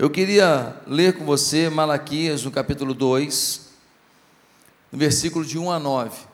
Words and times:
Eu 0.00 0.08
queria 0.08 0.80
ler 0.86 1.18
com 1.18 1.26
você 1.26 1.68
Malaquias, 1.68 2.42
no 2.42 2.50
capítulo 2.50 2.94
2, 2.94 3.68
no 4.90 4.98
versículo 4.98 5.44
de 5.44 5.58
1 5.58 5.70
a 5.70 5.78
9. 5.78 6.26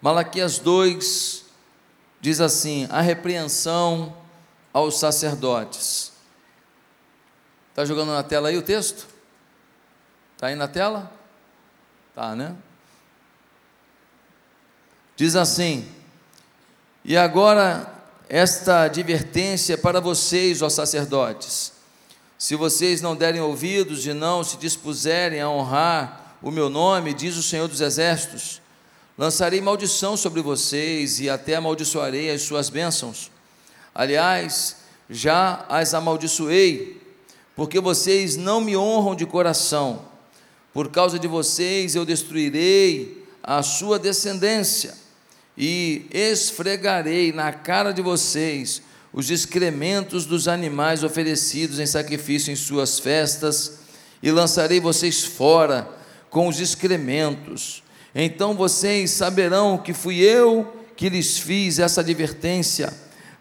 Malaquias 0.00 0.60
2 0.60 1.46
diz 2.20 2.40
assim: 2.40 2.86
a 2.92 3.00
repreensão 3.00 4.16
aos 4.72 5.00
sacerdotes. 5.00 6.12
Está 7.70 7.84
jogando 7.84 8.12
na 8.12 8.22
tela 8.22 8.50
aí 8.50 8.56
o 8.56 8.62
texto? 8.62 9.08
Está 10.36 10.46
aí 10.46 10.54
na 10.54 10.68
tela? 10.68 11.12
Tá, 12.14 12.36
né? 12.36 12.54
Diz 15.16 15.34
assim: 15.34 15.92
E 17.04 17.16
agora 17.16 18.00
esta 18.28 18.82
advertência 18.82 19.76
para 19.76 20.00
vocês, 20.00 20.62
ó 20.62 20.68
sacerdotes. 20.68 21.72
Se 22.38 22.54
vocês 22.54 23.02
não 23.02 23.16
derem 23.16 23.40
ouvidos 23.40 24.06
e 24.06 24.12
não 24.12 24.44
se 24.44 24.56
dispuserem 24.56 25.40
a 25.40 25.50
honrar 25.50 26.36
o 26.42 26.50
meu 26.50 26.70
nome, 26.70 27.12
diz 27.12 27.36
o 27.36 27.42
Senhor 27.42 27.68
dos 27.68 27.80
Exércitos, 27.80 28.62
lançarei 29.18 29.60
maldição 29.60 30.16
sobre 30.16 30.40
vocês 30.40 31.20
e 31.20 31.28
até 31.28 31.56
amaldiçoarei 31.56 32.30
as 32.30 32.42
suas 32.42 32.70
bênçãos. 32.70 33.30
Aliás, 33.94 34.76
já 35.08 35.64
as 35.68 35.92
amaldiçoei, 35.92 37.00
porque 37.56 37.80
vocês 37.80 38.36
não 38.36 38.60
me 38.60 38.76
honram 38.76 39.16
de 39.16 39.26
coração. 39.26 40.02
Por 40.72 40.90
causa 40.90 41.18
de 41.18 41.26
vocês 41.26 41.94
eu 41.94 42.04
destruirei 42.04 43.26
a 43.42 43.62
sua 43.62 43.98
descendência 43.98 44.99
e 45.62 46.06
esfregarei 46.10 47.32
na 47.32 47.52
cara 47.52 47.92
de 47.92 48.00
vocês 48.00 48.80
os 49.12 49.30
excrementos 49.30 50.24
dos 50.24 50.48
animais 50.48 51.04
oferecidos 51.04 51.78
em 51.78 51.84
sacrifício 51.84 52.50
em 52.50 52.56
suas 52.56 52.98
festas, 52.98 53.80
e 54.22 54.30
lançarei 54.30 54.80
vocês 54.80 55.22
fora 55.22 55.86
com 56.30 56.48
os 56.48 56.60
excrementos. 56.60 57.82
Então 58.14 58.54
vocês 58.54 59.10
saberão 59.10 59.76
que 59.76 59.92
fui 59.92 60.20
eu 60.20 60.66
que 60.96 61.10
lhes 61.10 61.38
fiz 61.38 61.78
essa 61.78 62.00
advertência, 62.00 62.90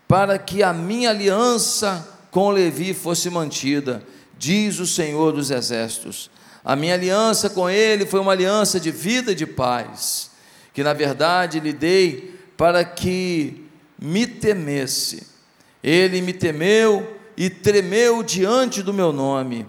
para 0.05 0.37
que 0.37 0.61
a 0.61 0.73
minha 0.73 1.11
aliança 1.11 2.05
com 2.31 2.49
Levi 2.49 2.93
fosse 2.93 3.29
mantida, 3.29 4.03
diz 4.37 4.77
o 4.79 4.85
Senhor 4.85 5.31
dos 5.31 5.51
Exércitos. 5.51 6.29
A 6.65 6.75
minha 6.75 6.95
aliança 6.95 7.49
com 7.49 7.69
ele 7.69 8.05
foi 8.05 8.19
uma 8.19 8.33
aliança 8.33 8.77
de 8.77 8.91
vida 8.91 9.31
e 9.31 9.35
de 9.35 9.45
paz, 9.45 10.28
que 10.79 10.83
na 10.83 10.93
verdade 10.93 11.59
lhe 11.59 11.73
dei 11.73 12.39
para 12.55 12.85
que 12.85 13.65
me 14.01 14.25
temesse. 14.25 15.27
Ele 15.83 16.21
me 16.21 16.31
temeu 16.31 17.17
e 17.35 17.49
tremeu 17.49 18.23
diante 18.23 18.81
do 18.81 18.93
meu 18.93 19.11
nome. 19.11 19.67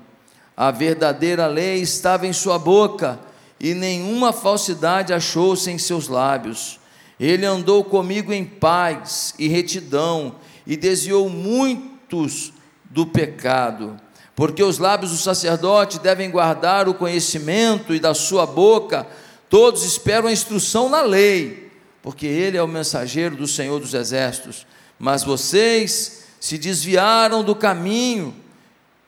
A 0.57 0.71
verdadeira 0.71 1.49
lei 1.49 1.83
estava 1.83 2.29
em 2.29 2.33
sua 2.33 2.61
boca, 2.61 3.19
e 3.59 3.75
nenhuma 3.75 4.33
falsidade 4.33 5.13
achou-se 5.13 5.69
em 5.69 5.79
seus 5.79 6.07
lábios. 6.07 6.79
Ele 7.19 7.45
andou 7.45 7.83
comigo 7.83 8.33
em 8.33 8.45
paz 8.45 9.35
e 9.37 9.49
retidão, 9.49 10.37
e 10.65 10.77
desviou 10.77 11.29
muitos 11.29 12.53
do 12.85 13.05
pecado 13.05 13.97
porque 14.41 14.63
os 14.63 14.79
lábios 14.79 15.11
do 15.11 15.19
sacerdote 15.19 15.99
devem 15.99 16.31
guardar 16.31 16.89
o 16.89 16.95
conhecimento 16.95 17.95
e 17.95 18.01
da 18.01 18.15
sua 18.15 18.47
boca 18.47 19.07
todos 19.51 19.85
esperam 19.85 20.29
a 20.29 20.33
instrução 20.33 20.89
na 20.89 21.03
lei, 21.03 21.71
porque 22.01 22.27
ele 22.27 22.57
é 22.57 22.63
o 22.63 22.69
mensageiro 22.69 23.37
do 23.37 23.47
Senhor 23.47 23.79
dos 23.79 23.93
exércitos. 23.93 24.67
Mas 24.99 25.23
vocês 25.23 26.25
se 26.41 26.57
desviaram 26.57 27.45
do 27.45 27.55
caminho 27.55 28.35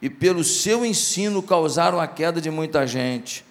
e 0.02 0.10
pelo 0.10 0.44
seu 0.44 0.84
ensino 0.84 1.42
causaram 1.42 1.98
a 1.98 2.06
queda 2.06 2.42
de 2.42 2.50
muita 2.50 2.86
gente. 2.86 3.42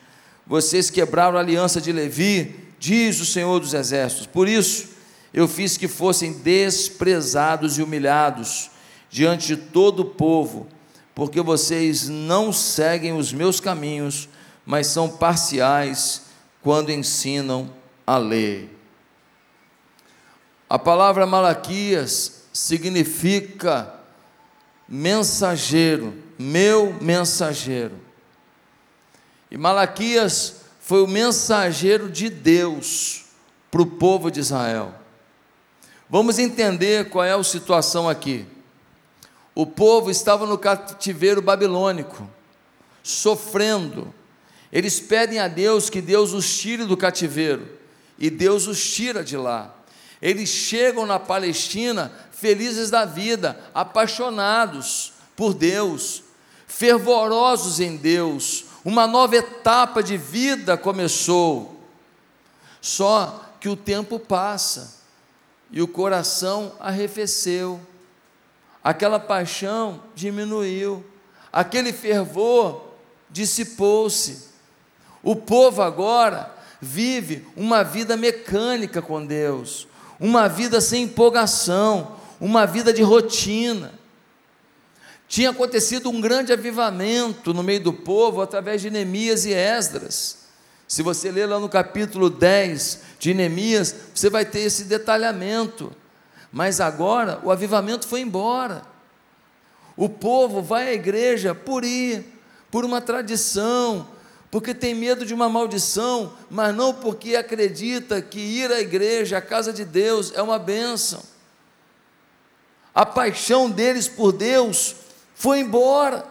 Vocês 0.46 0.92
quebraram 0.92 1.38
a 1.38 1.42
aliança 1.42 1.82
de 1.82 1.92
Levi, 1.92 2.56
diz 2.78 3.20
o 3.20 3.26
Senhor 3.26 3.60
dos 3.60 3.74
exércitos. 3.74 4.28
Por 4.28 4.48
isso, 4.48 4.90
eu 5.34 5.48
fiz 5.48 5.78
que 5.78 5.88
fossem 5.88 6.34
desprezados 6.34 7.80
e 7.80 7.82
humilhados 7.82 8.70
diante 9.10 9.48
de 9.48 9.58
todo 9.58 10.02
o 10.02 10.06
povo 10.06 10.68
porque 11.14 11.42
vocês 11.42 12.08
não 12.08 12.52
seguem 12.52 13.14
os 13.14 13.34
meus 13.34 13.60
caminhos, 13.60 14.30
mas 14.66 14.88
são 14.88 15.10
parciais 15.10 16.21
quando 16.62 16.92
ensinam 16.92 17.74
a 18.06 18.18
lei. 18.18 18.70
A 20.70 20.80
palavra 20.80 21.26
Malaquias 21.26 22.44
significa 22.54 23.94
mensageiro, 24.88 26.14
meu 26.38 26.94
mensageiro. 27.02 28.00
E 29.50 29.58
Malaquias 29.58 30.62
foi 30.80 31.04
o 31.04 31.08
mensageiro 31.08 32.10
de 32.10 32.30
Deus 32.30 33.26
para 33.70 33.82
o 33.82 33.86
povo 33.86 34.30
de 34.30 34.40
Israel. 34.40 34.94
Vamos 36.10 36.40
entender 36.40 37.10
qual 37.10 37.24
é 37.24 37.34
a 37.34 37.44
situação 37.44 38.10
aqui. 38.10 38.46
O 39.56 39.66
povo 39.66 40.10
estava 40.12 40.46
no 40.46 40.58
cativeiro 40.58 41.42
babilônico, 41.42 42.30
sofrendo. 43.04 44.14
Eles 44.72 45.00
pedem 45.00 45.40
a 45.40 45.48
Deus 45.48 45.90
que 45.90 46.02
Deus 46.02 46.34
os 46.34 46.58
tire 46.58 46.86
do 46.86 46.96
cativeiro, 46.96 47.68
e 48.18 48.30
Deus 48.30 48.68
os 48.68 48.94
tira 48.94 49.24
de 49.24 49.36
lá. 49.36 49.76
Eles 50.22 50.50
chegam 50.50 51.06
na 51.06 51.20
Palestina 51.20 52.12
felizes 52.32 52.90
da 52.90 53.06
vida, 53.06 53.60
apaixonados 53.74 55.14
por 55.36 55.54
Deus, 55.54 56.24
fervorosos 56.68 57.80
em 57.80 57.98
Deus. 57.98 58.66
Uma 58.86 59.08
nova 59.08 59.36
etapa 59.36 60.02
de 60.02 60.18
vida 60.18 60.78
começou. 60.78 61.80
Só 62.80 63.46
que 63.60 63.68
o 63.68 63.76
tempo 63.76 64.20
passa 64.20 65.02
e 65.72 65.82
o 65.82 65.88
coração 65.88 66.74
arrefeceu 66.80 67.80
aquela 68.84 69.20
paixão 69.20 70.02
diminuiu, 70.16 71.06
aquele 71.52 71.94
fervor 71.94 72.84
dissipou-se. 73.30 74.51
O 75.24 75.36
povo 75.36 75.82
agora 75.82 76.54
vive 76.80 77.46
uma 77.56 77.84
vida 77.84 78.18
mecânica 78.18 79.02
com 79.02 79.26
Deus, 79.26 79.88
uma 80.20 80.48
vida 80.48 80.82
sem 80.82 81.04
empolgação, 81.04 82.16
uma 82.40 82.66
vida 82.66 82.92
de 82.92 83.04
rotina. 83.04 83.94
Tinha 85.28 85.52
acontecido 85.52 86.10
um 86.10 86.20
grande 86.20 86.52
avivamento 86.52 87.54
no 87.54 87.64
meio 87.64 87.82
do 87.82 87.94
povo 87.94 88.42
através 88.42 88.82
de 88.82 88.90
Neemias 88.90 89.46
e 89.46 89.54
Esdras. 89.54 90.40
Se 90.88 91.02
você 91.02 91.32
ler 91.32 91.46
lá 91.46 91.58
no 91.58 91.70
capítulo 91.70 92.30
10 92.30 93.00
de 93.18 93.34
Neemias, 93.34 93.96
você 94.14 94.30
vai 94.30 94.44
ter 94.44 94.60
esse 94.60 94.84
detalhamento. 94.84 95.96
Mas 96.52 96.82
agora 96.82 97.40
o 97.44 97.52
avivamento 97.52 98.08
foi 98.08 98.20
embora. 98.22 98.82
O 99.96 100.10
povo 100.10 100.62
vai 100.62 100.90
à 100.90 100.94
igreja 100.94 101.56
por 101.56 101.86
ir, 101.86 102.26
por 102.70 102.84
uma 102.84 103.00
tradição, 103.00 104.08
porque 104.52 104.76
tem 104.76 104.94
medo 104.94 105.26
de 105.26 105.34
uma 105.34 105.48
maldição, 105.48 106.34
mas 106.50 106.76
não 106.76 106.94
porque 106.94 107.38
acredita 107.38 108.22
que 108.22 108.38
ir 108.38 108.70
à 108.70 108.82
igreja, 108.82 109.38
à 109.38 109.42
casa 109.42 109.72
de 109.72 109.86
Deus, 109.86 110.34
é 110.36 110.42
uma 110.42 110.60
bênção. 110.60 111.24
A 112.94 113.06
paixão 113.06 113.72
deles 113.72 114.10
por 114.10 114.34
Deus 114.34 114.98
foi 115.34 115.60
embora. 115.60 116.30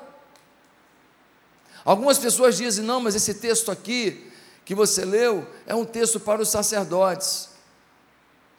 Algumas 1.83 2.19
pessoas 2.19 2.59
dizem: 2.59 2.85
não, 2.85 3.01
mas 3.01 3.15
esse 3.15 3.33
texto 3.33 3.71
aqui 3.71 4.31
que 4.67 4.75
você 4.75 5.03
leu 5.03 5.47
é 5.67 5.75
um 5.75 5.87
texto 5.87 6.21
para 6.21 6.43
os 6.43 6.51
sacerdotes. 6.51 7.49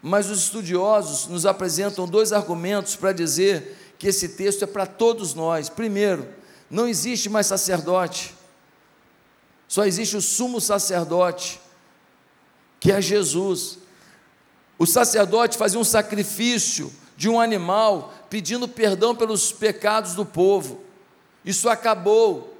Mas 0.01 0.27
os 0.27 0.39
estudiosos 0.39 1.27
nos 1.27 1.45
apresentam 1.45 2.07
dois 2.07 2.33
argumentos 2.33 2.95
para 2.95 3.13
dizer 3.13 3.77
que 3.99 4.07
esse 4.07 4.29
texto 4.29 4.63
é 4.63 4.67
para 4.67 4.87
todos 4.87 5.35
nós. 5.35 5.69
Primeiro, 5.69 6.27
não 6.67 6.87
existe 6.87 7.29
mais 7.29 7.45
sacerdote, 7.45 8.35
só 9.71 9.85
existe 9.85 10.17
o 10.17 10.21
sumo 10.21 10.59
sacerdote, 10.59 11.57
que 12.77 12.91
é 12.91 13.01
Jesus. 13.01 13.77
O 14.77 14.85
sacerdote 14.85 15.57
fazia 15.57 15.79
um 15.79 15.83
sacrifício 15.85 16.91
de 17.15 17.29
um 17.29 17.39
animal, 17.39 18.13
pedindo 18.29 18.67
perdão 18.67 19.15
pelos 19.15 19.53
pecados 19.53 20.13
do 20.13 20.25
povo. 20.25 20.81
Isso 21.45 21.69
acabou, 21.69 22.53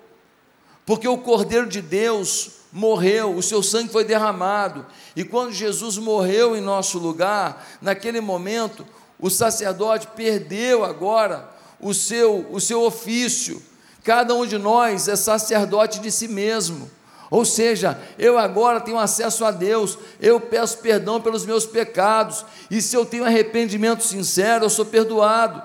porque 0.85 1.05
o 1.05 1.17
Cordeiro 1.17 1.67
de 1.67 1.81
Deus 1.81 2.51
morreu, 2.71 3.35
o 3.35 3.43
seu 3.43 3.61
sangue 3.61 3.91
foi 3.91 4.05
derramado. 4.05 4.85
E 5.13 5.25
quando 5.25 5.51
Jesus 5.51 5.97
morreu 5.97 6.55
em 6.55 6.61
nosso 6.61 6.97
lugar, 6.97 7.67
naquele 7.81 8.21
momento, 8.21 8.87
o 9.19 9.29
sacerdote 9.29 10.07
perdeu 10.15 10.85
agora 10.85 11.49
o 11.77 11.93
seu, 11.93 12.47
o 12.49 12.61
seu 12.61 12.81
ofício. 12.83 13.61
Cada 14.01 14.33
um 14.33 14.47
de 14.47 14.57
nós 14.57 15.09
é 15.09 15.17
sacerdote 15.17 15.99
de 15.99 16.09
si 16.09 16.29
mesmo. 16.29 16.89
Ou 17.31 17.45
seja, 17.45 17.97
eu 18.19 18.37
agora 18.37 18.81
tenho 18.81 18.99
acesso 18.99 19.45
a 19.45 19.51
Deus, 19.51 19.97
eu 20.19 20.37
peço 20.37 20.79
perdão 20.79 21.21
pelos 21.21 21.45
meus 21.45 21.65
pecados, 21.65 22.45
e 22.69 22.81
se 22.81 22.93
eu 22.93 23.05
tenho 23.05 23.23
arrependimento 23.23 24.03
sincero, 24.03 24.65
eu 24.65 24.69
sou 24.69 24.85
perdoado. 24.85 25.63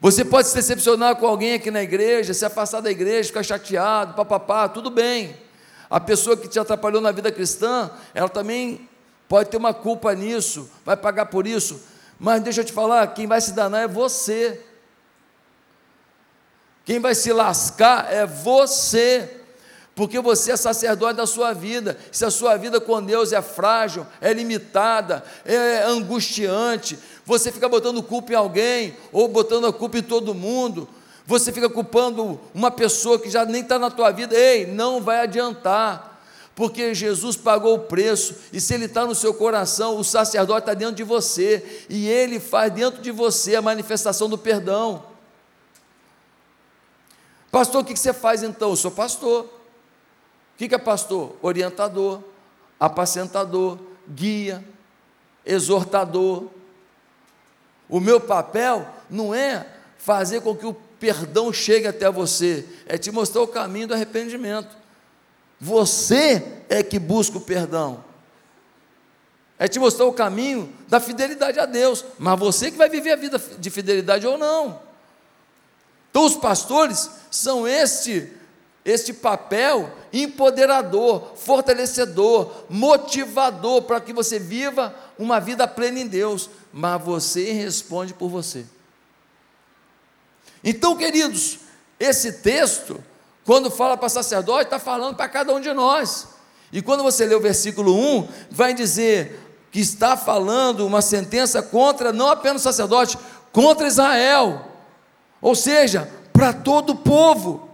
Você 0.00 0.24
pode 0.24 0.46
se 0.46 0.54
decepcionar 0.54 1.16
com 1.16 1.26
alguém 1.26 1.54
aqui 1.54 1.72
na 1.72 1.82
igreja, 1.82 2.32
se 2.32 2.44
afastar 2.44 2.80
da 2.80 2.88
igreja, 2.88 3.26
ficar 3.26 3.42
chateado, 3.42 4.14
papapá, 4.14 4.68
tudo 4.68 4.90
bem. 4.90 5.36
A 5.90 5.98
pessoa 5.98 6.36
que 6.36 6.46
te 6.46 6.60
atrapalhou 6.60 7.00
na 7.00 7.10
vida 7.10 7.32
cristã, 7.32 7.90
ela 8.14 8.28
também 8.28 8.88
pode 9.28 9.50
ter 9.50 9.56
uma 9.56 9.74
culpa 9.74 10.14
nisso, 10.14 10.70
vai 10.84 10.96
pagar 10.96 11.26
por 11.26 11.48
isso. 11.48 11.82
Mas 12.16 12.40
deixa 12.42 12.60
eu 12.60 12.64
te 12.64 12.72
falar, 12.72 13.08
quem 13.08 13.26
vai 13.26 13.40
se 13.40 13.52
danar 13.52 13.82
é 13.82 13.88
você. 13.88 14.62
Quem 16.86 17.00
vai 17.00 17.16
se 17.16 17.32
lascar 17.32 18.12
é 18.12 18.24
você, 18.24 19.28
porque 19.92 20.20
você 20.20 20.52
é 20.52 20.56
sacerdote 20.56 21.16
da 21.16 21.26
sua 21.26 21.52
vida. 21.52 21.98
Se 22.12 22.24
a 22.24 22.30
sua 22.30 22.56
vida 22.56 22.80
com 22.80 23.02
Deus 23.02 23.32
é 23.32 23.42
frágil, 23.42 24.06
é 24.20 24.32
limitada, 24.32 25.24
é 25.44 25.82
angustiante, 25.82 26.96
você 27.24 27.50
fica 27.50 27.68
botando 27.68 28.04
culpa 28.04 28.32
em 28.32 28.36
alguém, 28.36 28.96
ou 29.10 29.26
botando 29.26 29.66
a 29.66 29.72
culpa 29.72 29.98
em 29.98 30.02
todo 30.02 30.32
mundo, 30.32 30.88
você 31.26 31.50
fica 31.50 31.68
culpando 31.68 32.40
uma 32.54 32.70
pessoa 32.70 33.18
que 33.18 33.28
já 33.28 33.44
nem 33.44 33.62
está 33.62 33.80
na 33.80 33.90
tua 33.90 34.12
vida, 34.12 34.36
ei, 34.36 34.64
não 34.64 35.00
vai 35.00 35.22
adiantar, 35.22 36.22
porque 36.54 36.94
Jesus 36.94 37.36
pagou 37.36 37.74
o 37.74 37.80
preço, 37.80 38.36
e 38.52 38.60
se 38.60 38.72
Ele 38.74 38.84
está 38.84 39.04
no 39.04 39.14
seu 39.14 39.34
coração, 39.34 39.98
o 39.98 40.04
sacerdote 40.04 40.60
está 40.60 40.72
dentro 40.72 40.94
de 40.94 41.02
você, 41.02 41.82
e 41.90 42.06
Ele 42.06 42.38
faz 42.38 42.72
dentro 42.72 43.02
de 43.02 43.10
você 43.10 43.56
a 43.56 43.60
manifestação 43.60 44.28
do 44.28 44.38
perdão. 44.38 45.15
Pastor, 47.56 47.80
o 47.80 47.84
que 47.86 47.96
você 47.96 48.12
faz 48.12 48.42
então? 48.42 48.68
Eu 48.68 48.76
sou 48.76 48.90
pastor. 48.90 49.46
O 49.46 50.58
que 50.58 50.74
é 50.74 50.76
pastor? 50.76 51.34
Orientador, 51.40 52.20
apacentador, 52.78 53.78
guia, 54.06 54.62
exortador. 55.42 56.48
O 57.88 57.98
meu 57.98 58.20
papel 58.20 58.86
não 59.08 59.34
é 59.34 59.66
fazer 59.96 60.42
com 60.42 60.54
que 60.54 60.66
o 60.66 60.74
perdão 61.00 61.50
chegue 61.50 61.86
até 61.86 62.10
você, 62.10 62.68
é 62.84 62.98
te 62.98 63.10
mostrar 63.10 63.40
o 63.40 63.48
caminho 63.48 63.88
do 63.88 63.94
arrependimento. 63.94 64.76
Você 65.58 66.46
é 66.68 66.82
que 66.82 66.98
busca 66.98 67.38
o 67.38 67.40
perdão. 67.40 68.04
É 69.58 69.66
te 69.66 69.78
mostrar 69.78 70.04
o 70.04 70.12
caminho 70.12 70.70
da 70.88 71.00
fidelidade 71.00 71.58
a 71.58 71.64
Deus, 71.64 72.04
mas 72.18 72.38
você 72.38 72.70
que 72.70 72.76
vai 72.76 72.90
viver 72.90 73.12
a 73.12 73.16
vida 73.16 73.38
de 73.38 73.70
fidelidade 73.70 74.26
ou 74.26 74.36
não. 74.36 74.85
Então 76.16 76.24
os 76.24 76.34
pastores 76.34 77.10
são 77.30 77.68
este 77.68 78.32
este 78.82 79.12
papel 79.12 79.92
empoderador, 80.10 81.32
fortalecedor, 81.36 82.50
motivador 82.70 83.82
para 83.82 84.00
que 84.00 84.14
você 84.14 84.38
viva 84.38 84.94
uma 85.18 85.38
vida 85.38 85.68
plena 85.68 85.98
em 85.98 86.06
Deus, 86.06 86.48
mas 86.72 87.02
você 87.02 87.52
responde 87.52 88.14
por 88.14 88.30
você. 88.30 88.64
Então, 90.64 90.96
queridos, 90.96 91.58
esse 92.00 92.32
texto, 92.34 93.04
quando 93.44 93.70
fala 93.70 93.94
para 93.94 94.08
sacerdote, 94.08 94.64
está 94.64 94.78
falando 94.78 95.16
para 95.16 95.28
cada 95.28 95.52
um 95.52 95.60
de 95.60 95.74
nós. 95.74 96.28
E 96.72 96.80
quando 96.80 97.02
você 97.02 97.26
lê 97.26 97.34
o 97.34 97.40
versículo 97.40 97.94
1, 97.94 98.28
vai 98.50 98.72
dizer 98.72 99.38
que 99.70 99.80
está 99.80 100.16
falando 100.16 100.86
uma 100.86 101.02
sentença 101.02 101.60
contra 101.60 102.10
não 102.10 102.28
apenas 102.28 102.62
o 102.62 102.64
sacerdote, 102.64 103.18
contra 103.52 103.86
Israel. 103.86 104.75
Ou 105.46 105.54
seja, 105.54 106.12
para 106.32 106.52
todo 106.52 106.90
o 106.90 106.96
povo. 106.96 107.70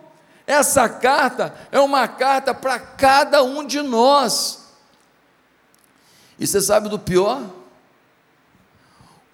Essa 0.47 0.91
carta 0.91 1.55
é 1.73 1.81
uma 1.81 2.07
carta 2.07 2.53
para 2.53 2.79
cada 2.79 3.43
um 3.43 3.65
de 3.65 3.81
nós. 3.81 4.75
E 6.39 6.47
você 6.47 6.61
sabe 6.61 6.91
do 6.91 6.99
pior? 6.99 7.41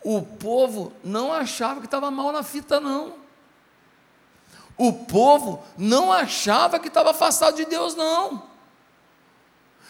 O 0.05 0.23
povo 0.23 0.93
não 1.02 1.32
achava 1.32 1.81
que 1.81 1.87
estava 1.87 2.12
mal 2.12 2.31
na 2.31 2.44
fita, 2.44 2.79
não. 2.79 3.14
O 4.76 4.93
povo 4.93 5.64
não 5.76 6.12
achava 6.12 6.79
que 6.79 6.87
estava 6.87 7.11
afastado 7.11 7.56
de 7.56 7.64
Deus, 7.64 7.96
não. 7.96 8.44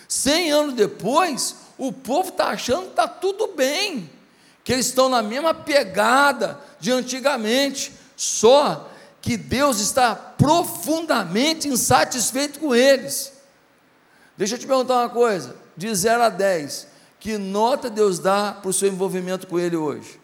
Cem 0.09 0.51
anos 0.51 0.73
depois, 0.73 1.55
o 1.77 1.93
povo 1.93 2.31
está 2.31 2.47
achando 2.47 2.85
que 2.85 2.91
está 2.93 3.07
tudo 3.07 3.49
bem, 3.49 4.11
que 4.65 4.73
eles 4.73 4.87
estão 4.87 5.11
na 5.11 5.21
mesma 5.21 5.53
pegada 5.53 6.59
de 6.81 6.91
antigamente, 6.91 8.08
só 8.19 8.91
que 9.23 9.37
Deus 9.37 9.79
está 9.79 10.17
profundamente 10.17 11.69
insatisfeito 11.69 12.59
com 12.59 12.75
eles. 12.75 13.33
Deixa 14.37 14.57
eu 14.57 14.59
te 14.59 14.67
perguntar 14.67 14.97
uma 14.97 15.09
coisa: 15.09 15.55
de 15.77 15.95
0 15.95 16.25
a 16.25 16.29
10, 16.29 16.89
que 17.21 17.39
nota 17.39 17.89
Deus 17.89 18.19
dá 18.19 18.53
para 18.53 18.71
o 18.71 18.73
seu 18.73 18.89
envolvimento 18.89 19.47
com 19.47 19.57
Ele 19.57 19.77
hoje? 19.77 20.19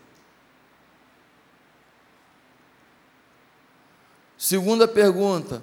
Segunda 4.37 4.89
pergunta, 4.89 5.63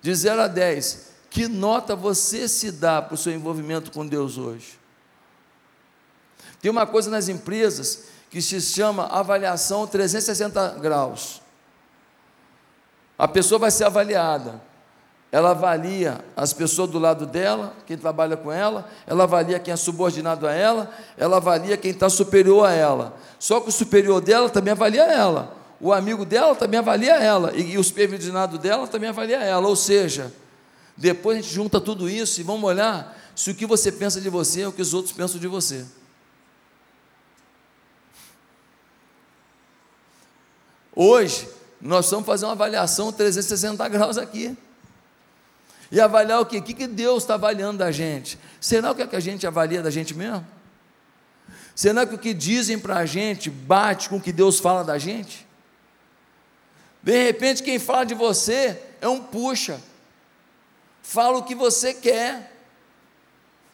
de 0.00 0.14
0 0.14 0.42
a 0.42 0.46
10, 0.46 1.10
que 1.28 1.48
nota 1.48 1.96
você 1.96 2.46
se 2.46 2.70
dá 2.70 3.02
para 3.02 3.14
o 3.14 3.18
seu 3.18 3.32
envolvimento 3.32 3.90
com 3.90 4.06
Deus 4.06 4.38
hoje? 4.38 4.78
Tem 6.60 6.70
uma 6.70 6.86
coisa 6.86 7.10
nas 7.10 7.28
empresas 7.28 8.04
que 8.30 8.42
se 8.42 8.60
chama 8.60 9.06
avaliação 9.06 9.86
360 9.86 10.78
graus. 10.80 11.40
A 13.18 13.26
pessoa 13.26 13.58
vai 13.58 13.70
ser 13.70 13.84
avaliada. 13.84 14.60
Ela 15.32 15.50
avalia 15.50 16.24
as 16.36 16.52
pessoas 16.52 16.88
do 16.88 16.98
lado 16.98 17.26
dela, 17.26 17.74
quem 17.86 17.96
trabalha 17.96 18.36
com 18.36 18.50
ela, 18.52 18.88
ela 19.06 19.24
avalia 19.24 19.58
quem 19.58 19.72
é 19.72 19.76
subordinado 19.76 20.46
a 20.46 20.52
ela, 20.52 20.90
ela 21.16 21.38
avalia 21.38 21.76
quem 21.76 21.90
está 21.90 22.08
superior 22.08 22.64
a 22.66 22.72
ela. 22.72 23.16
Só 23.38 23.60
que 23.60 23.68
o 23.68 23.72
superior 23.72 24.20
dela 24.20 24.48
também 24.48 24.72
avalia 24.72 25.04
ela, 25.04 25.54
o 25.80 25.92
amigo 25.92 26.24
dela 26.24 26.54
também 26.54 26.78
avalia 26.78 27.16
ela, 27.16 27.52
e, 27.54 27.72
e 27.72 27.78
o 27.78 27.84
supervisionado 27.84 28.56
dela 28.56 28.86
também 28.86 29.10
avalia 29.10 29.42
ela. 29.42 29.66
Ou 29.66 29.76
seja, 29.76 30.32
depois 30.96 31.38
a 31.38 31.40
gente 31.42 31.52
junta 31.52 31.80
tudo 31.80 32.08
isso 32.08 32.40
e 32.40 32.44
vamos 32.44 32.64
olhar 32.64 33.16
se 33.34 33.50
o 33.50 33.54
que 33.54 33.66
você 33.66 33.92
pensa 33.92 34.20
de 34.20 34.30
você 34.30 34.62
é 34.62 34.68
o 34.68 34.72
que 34.72 34.80
os 34.80 34.94
outros 34.94 35.12
pensam 35.12 35.38
de 35.38 35.46
você. 35.46 35.84
Hoje, 40.98 41.46
nós 41.78 42.10
vamos 42.10 42.24
fazer 42.24 42.46
uma 42.46 42.52
avaliação 42.52 43.12
360 43.12 43.86
graus 43.90 44.16
aqui. 44.16 44.56
E 45.92 46.00
avaliar 46.00 46.40
o 46.40 46.46
quê? 46.46 46.56
O 46.56 46.62
que 46.62 46.86
Deus 46.86 47.22
está 47.22 47.34
avaliando 47.34 47.78
da 47.78 47.92
gente? 47.92 48.38
Será 48.58 48.94
que 48.94 49.02
é 49.02 49.06
que 49.06 49.14
a 49.14 49.20
gente 49.20 49.46
avalia 49.46 49.82
da 49.82 49.90
gente 49.90 50.14
mesmo? 50.14 50.44
Será 51.74 52.06
que 52.06 52.14
o 52.14 52.18
que 52.18 52.32
dizem 52.32 52.78
para 52.78 52.96
a 52.96 53.04
gente 53.04 53.50
bate 53.50 54.08
com 54.08 54.16
o 54.16 54.20
que 54.20 54.32
Deus 54.32 54.58
fala 54.58 54.82
da 54.82 54.96
gente? 54.96 55.46
De 57.02 57.24
repente, 57.24 57.62
quem 57.62 57.78
fala 57.78 58.04
de 58.04 58.14
você 58.14 58.82
é 58.98 59.06
um 59.06 59.22
puxa. 59.22 59.78
Fala 61.02 61.36
o 61.36 61.42
que 61.42 61.54
você 61.54 61.92
quer. 61.92 62.56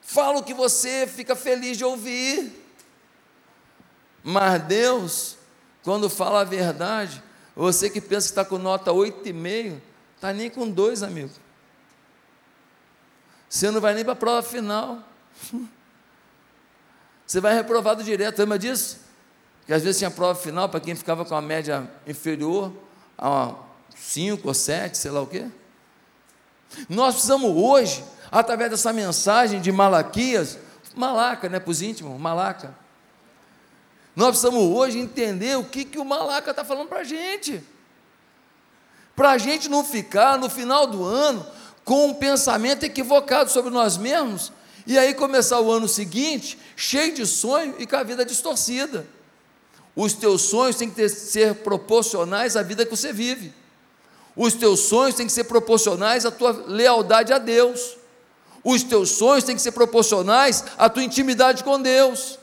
Fala 0.02 0.41
o 0.41 0.43
que 0.43 0.52
você 0.52 1.07
fica 1.07 1.37
feliz 1.37 1.79
de 1.79 1.85
ouvir. 1.85 2.52
Mas 4.25 4.62
Deus, 4.64 5.38
quando 5.83 6.09
fala 6.09 6.41
a 6.41 6.45
verdade, 6.45 7.23
você 7.55 7.91
que 7.91 8.01
pensa 8.01 8.27
que 8.27 8.33
está 8.33 8.45
com 8.45 8.59
nota 8.59 8.91
8,5, 8.93 9.81
está 10.15 10.33
nem 10.33 10.49
com 10.49 10.69
2, 10.69 11.03
amigo. 11.03 11.31
Você 13.49 13.71
não 13.71 13.81
vai 13.81 13.93
nem 13.95 14.05
para 14.05 14.15
a 14.15 14.17
prova 14.17 14.43
final. 14.43 14.99
Você 17.27 17.41
vai 17.41 17.55
reprovado 17.55 18.03
direto, 18.05 18.39
lembra 18.41 18.59
disso? 18.59 18.99
Que 19.67 19.73
às 19.73 19.83
vezes 19.83 19.99
tinha 19.99 20.11
prova 20.11 20.39
final 20.39 20.69
para 20.69 20.81
quem 20.81 20.95
ficava 20.95 21.25
com 21.25 21.35
a 21.35 21.41
média 21.41 21.91
inferior 22.07 22.73
a 23.17 23.55
5 23.95 24.47
ou 24.47 24.53
7, 24.53 24.99
sei 24.99 25.11
lá 25.11 25.23
o 25.23 25.27
quê. 25.27 25.47
Nós 26.89 27.15
precisamos 27.15 27.51
hoje, 27.51 28.05
através 28.31 28.71
dessa 28.71 28.93
mensagem 28.93 29.61
de 29.61 29.73
Malaquias, 29.73 30.59
Malaca, 30.95 31.49
né, 31.49 31.59
para 31.59 31.71
os 31.71 31.81
íntimos, 31.81 32.21
Malaca, 32.21 32.75
nós 34.14 34.28
precisamos 34.28 34.62
hoje 34.76 34.99
entender 34.99 35.57
o 35.57 35.64
que, 35.64 35.85
que 35.85 35.99
o 35.99 36.04
Malaca 36.04 36.50
está 36.50 36.64
falando 36.64 36.88
para 36.88 37.00
a 37.00 37.04
gente. 37.04 37.62
Para 39.16 39.31
a 39.31 39.38
gente 39.38 39.69
não 39.69 39.85
ficar 39.85 40.38
no 40.38 40.50
final 40.50 40.87
do 40.87 41.02
ano 41.02 41.47
com 41.85 42.09
um 42.09 42.14
pensamento 42.14 42.85
equivocado 42.85 43.50
sobre 43.50 43.71
nós 43.71 43.97
mesmos 43.97 44.52
e 44.87 44.99
aí 44.99 45.14
começar 45.14 45.61
o 45.61 45.71
ano 45.71 45.88
seguinte 45.88 46.59
cheio 46.76 47.14
de 47.14 47.26
sonho 47.26 47.75
e 47.78 47.87
com 47.87 47.97
a 47.97 48.02
vida 48.02 48.25
distorcida. 48.25 49.07
Os 49.95 50.12
teus 50.12 50.42
sonhos 50.42 50.76
têm 50.76 50.88
que 50.88 50.97
ter, 50.97 51.09
ser 51.09 51.57
proporcionais 51.57 52.57
à 52.57 52.62
vida 52.62 52.85
que 52.85 52.95
você 52.95 53.12
vive. 53.12 53.52
Os 54.35 54.54
teus 54.54 54.81
sonhos 54.81 55.14
têm 55.14 55.26
que 55.26 55.33
ser 55.33 55.45
proporcionais 55.45 56.25
à 56.25 56.31
tua 56.31 56.52
lealdade 56.66 57.33
a 57.33 57.38
Deus. 57.38 57.97
Os 58.64 58.83
teus 58.83 59.11
sonhos 59.11 59.45
têm 59.45 59.57
que 59.57 59.62
ser 59.62 59.73
proporcionais 59.73 60.64
à 60.78 60.88
tua 60.88 61.02
intimidade 61.02 61.64
com 61.64 61.81
Deus 61.81 62.38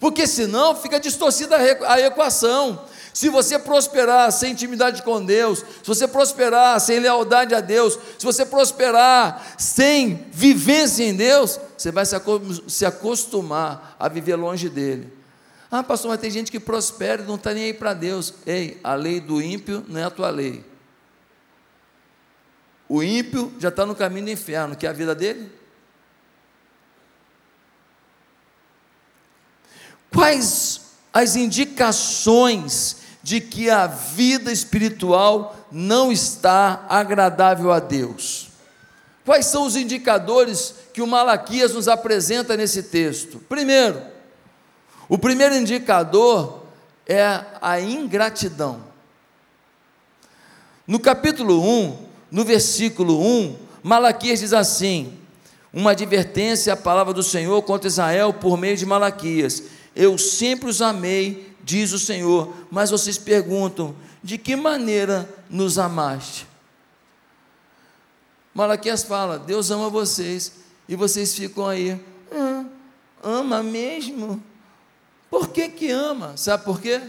porque 0.00 0.26
senão 0.26 0.76
fica 0.76 1.00
distorcida 1.00 1.56
a 1.56 2.00
equação. 2.00 2.84
Se 3.12 3.28
você 3.28 3.58
prosperar 3.58 4.30
sem 4.30 4.52
intimidade 4.52 5.02
com 5.02 5.24
Deus, 5.24 5.58
se 5.58 5.86
você 5.86 6.06
prosperar 6.06 6.78
sem 6.80 7.00
lealdade 7.00 7.54
a 7.54 7.60
Deus, 7.60 7.98
se 8.16 8.24
você 8.24 8.46
prosperar 8.46 9.56
sem 9.58 10.26
vivência 10.30 11.02
em 11.02 11.14
Deus, 11.14 11.58
você 11.76 11.90
vai 11.90 12.04
se 12.06 12.86
acostumar 12.86 13.96
a 13.98 14.08
viver 14.08 14.36
longe 14.36 14.68
dele. 14.68 15.12
Ah, 15.70 15.82
pastor, 15.82 16.10
mas 16.10 16.20
tem 16.20 16.30
gente 16.30 16.50
que 16.50 16.60
prospera 16.60 17.22
e 17.22 17.26
não 17.26 17.34
está 17.34 17.52
nem 17.52 17.64
aí 17.64 17.74
para 17.74 17.92
Deus. 17.92 18.34
Ei, 18.46 18.78
a 18.84 18.94
lei 18.94 19.20
do 19.20 19.42
ímpio 19.42 19.84
não 19.88 20.00
é 20.00 20.04
a 20.04 20.10
tua 20.10 20.30
lei. 20.30 20.64
O 22.88 23.02
ímpio 23.02 23.52
já 23.58 23.68
está 23.68 23.84
no 23.84 23.94
caminho 23.94 24.26
do 24.26 24.30
inferno, 24.30 24.74
que 24.74 24.86
é 24.86 24.90
a 24.90 24.94
vida 24.94 25.14
dele. 25.14 25.57
Quais 30.12 30.80
as 31.12 31.36
indicações 31.36 32.96
de 33.22 33.40
que 33.40 33.68
a 33.68 33.86
vida 33.86 34.50
espiritual 34.52 35.56
não 35.70 36.10
está 36.10 36.86
agradável 36.88 37.72
a 37.72 37.80
Deus? 37.80 38.48
Quais 39.24 39.46
são 39.46 39.66
os 39.66 39.76
indicadores 39.76 40.74
que 40.92 41.02
o 41.02 41.06
Malaquias 41.06 41.74
nos 41.74 41.86
apresenta 41.86 42.56
nesse 42.56 42.84
texto? 42.84 43.38
Primeiro, 43.48 44.00
o 45.08 45.18
primeiro 45.18 45.54
indicador 45.54 46.62
é 47.06 47.44
a 47.60 47.80
ingratidão. 47.80 48.82
No 50.86 50.98
capítulo 50.98 51.62
1, 51.62 51.98
no 52.30 52.44
versículo 52.44 53.20
1, 53.22 53.58
Malaquias 53.82 54.40
diz 54.40 54.54
assim: 54.54 55.18
uma 55.72 55.90
advertência 55.90 56.72
à 56.72 56.76
palavra 56.76 57.12
do 57.12 57.22
Senhor 57.22 57.60
contra 57.62 57.88
Israel 57.88 58.32
por 58.32 58.56
meio 58.56 58.76
de 58.76 58.86
Malaquias. 58.86 59.62
Eu 59.98 60.16
sempre 60.16 60.70
os 60.70 60.80
amei, 60.80 61.52
diz 61.64 61.90
o 61.90 61.98
Senhor. 61.98 62.54
Mas 62.70 62.88
vocês 62.88 63.18
perguntam: 63.18 63.96
de 64.22 64.38
que 64.38 64.54
maneira 64.54 65.28
nos 65.50 65.76
amaste? 65.76 66.46
Malaquias 68.54 69.02
fala: 69.02 69.40
Deus 69.40 69.72
ama 69.72 69.90
vocês. 69.90 70.52
E 70.88 70.94
vocês 70.94 71.34
ficam 71.34 71.66
aí, 71.66 72.00
ah, 72.32 72.64
ama 73.22 73.60
mesmo? 73.60 74.40
Por 75.28 75.48
que 75.48 75.68
que 75.68 75.90
ama? 75.90 76.34
Sabe 76.36 76.64
por 76.64 76.80
quê? 76.80 77.02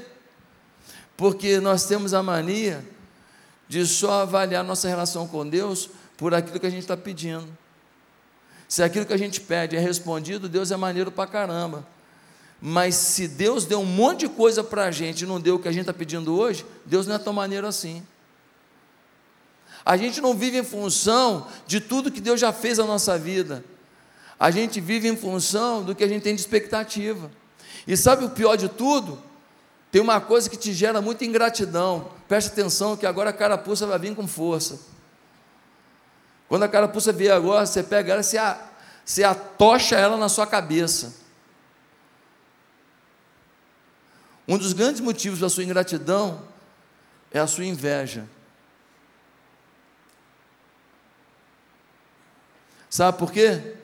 Porque 1.16 1.60
nós 1.60 1.86
temos 1.86 2.14
a 2.14 2.24
mania 2.24 2.84
de 3.70 3.86
só 3.86 4.24
avaliar 4.24 4.64
nossa 4.64 4.88
relação 4.88 5.28
com 5.28 5.48
Deus 5.48 5.92
por 6.18 6.34
aquilo 6.34 6.60
que 6.60 6.66
a 6.66 6.72
gente 6.72 6.82
está 6.82 6.98
pedindo. 6.98 7.48
Se 8.68 8.82
aquilo 8.82 9.06
que 9.06 9.14
a 9.14 9.18
gente 9.18 9.40
pede 9.40 9.78
é 9.78 9.80
respondido, 9.80 10.50
Deus 10.50 10.72
é 10.72 10.76
maneiro 10.76 11.12
pra 11.12 11.26
caramba. 11.26 11.86
Mas 12.62 12.96
se 12.96 13.28
Deus 13.28 13.66
deu 13.66 13.80
um 13.80 13.86
monte 13.86 14.22
de 14.22 14.30
coisa 14.30 14.64
para 14.64 14.86
a 14.86 14.92
gente 14.92 15.22
e 15.22 15.26
não 15.26 15.40
deu 15.40 15.56
o 15.56 15.60
que 15.60 15.68
a 15.68 15.72
gente 15.72 15.82
está 15.82 15.94
pedindo 15.94 16.38
hoje, 16.38 16.66
Deus 16.86 17.08
não 17.08 17.16
é 17.16 17.20
tão 17.20 17.32
maneiro 17.32 17.66
assim. 17.66 18.04
A 19.86 19.96
gente 19.96 20.20
não 20.20 20.34
vive 20.34 20.58
em 20.58 20.64
função 20.64 21.48
de 21.66 21.80
tudo 21.80 22.12
que 22.12 22.20
Deus 22.20 22.40
já 22.40 22.52
fez 22.52 22.78
na 22.78 22.86
nossa 22.86 23.18
vida. 23.18 23.64
A 24.40 24.52
gente 24.52 24.80
vive 24.82 25.08
em 25.08 25.16
função 25.16 25.84
do 25.84 25.96
que 25.96 26.04
a 26.04 26.08
gente 26.08 26.24
tem 26.24 26.36
de 26.36 26.42
expectativa. 26.42 27.32
E 27.88 27.96
sabe 27.96 28.26
o 28.26 28.30
pior 28.30 28.56
de 28.56 28.68
tudo? 28.68 29.22
Tem 29.92 30.02
uma 30.02 30.20
coisa 30.22 30.50
que 30.50 30.58
te 30.58 30.74
gera 30.74 31.02
muita 31.02 31.26
ingratidão. 31.26 32.12
Preste 32.28 32.48
atenção 32.48 32.96
que 32.96 33.06
agora 33.06 33.32
a 33.32 33.34
carapuça 33.34 33.88
vai 33.88 33.98
vir 33.98 34.16
com 34.16 34.28
força. 34.28 34.80
Quando 36.48 36.64
a 36.64 36.68
carapuça 36.68 37.12
vier 37.12 37.34
agora, 37.34 37.66
você 37.66 37.82
pega 37.82 38.12
ela 38.12 38.22
e 38.22 38.24
você, 38.24 38.38
você 39.06 39.24
atocha 39.24 39.96
ela 39.96 40.18
na 40.18 40.30
sua 40.30 40.46
cabeça. 40.46 41.19
Um 44.50 44.58
dos 44.58 44.74
grandes 44.74 45.00
motivos 45.00 45.38
da 45.38 45.48
sua 45.48 45.64
ingratidão 45.64 46.42
é 47.32 47.38
a 47.38 47.46
sua 47.46 47.66
inveja. 47.66 48.28
Sabe 52.90 53.20
por 53.20 53.32
quê? 53.32 53.76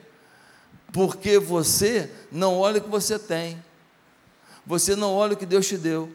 Porque 0.92 1.38
você 1.38 2.10
não 2.32 2.58
olha 2.58 2.78
o 2.78 2.80
que 2.80 2.90
você 2.90 3.16
tem, 3.16 3.62
você 4.66 4.96
não 4.96 5.14
olha 5.14 5.34
o 5.34 5.36
que 5.36 5.46
Deus 5.46 5.68
te 5.68 5.78
deu, 5.78 6.10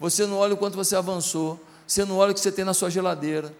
você 0.00 0.26
não 0.26 0.38
olha 0.38 0.54
o 0.54 0.56
quanto 0.56 0.74
você 0.74 0.96
avançou, 0.96 1.64
você 1.86 2.04
não 2.04 2.16
olha 2.16 2.32
o 2.32 2.34
que 2.34 2.40
você 2.40 2.50
tem 2.50 2.64
na 2.64 2.74
sua 2.74 2.90
geladeira, 2.90 3.54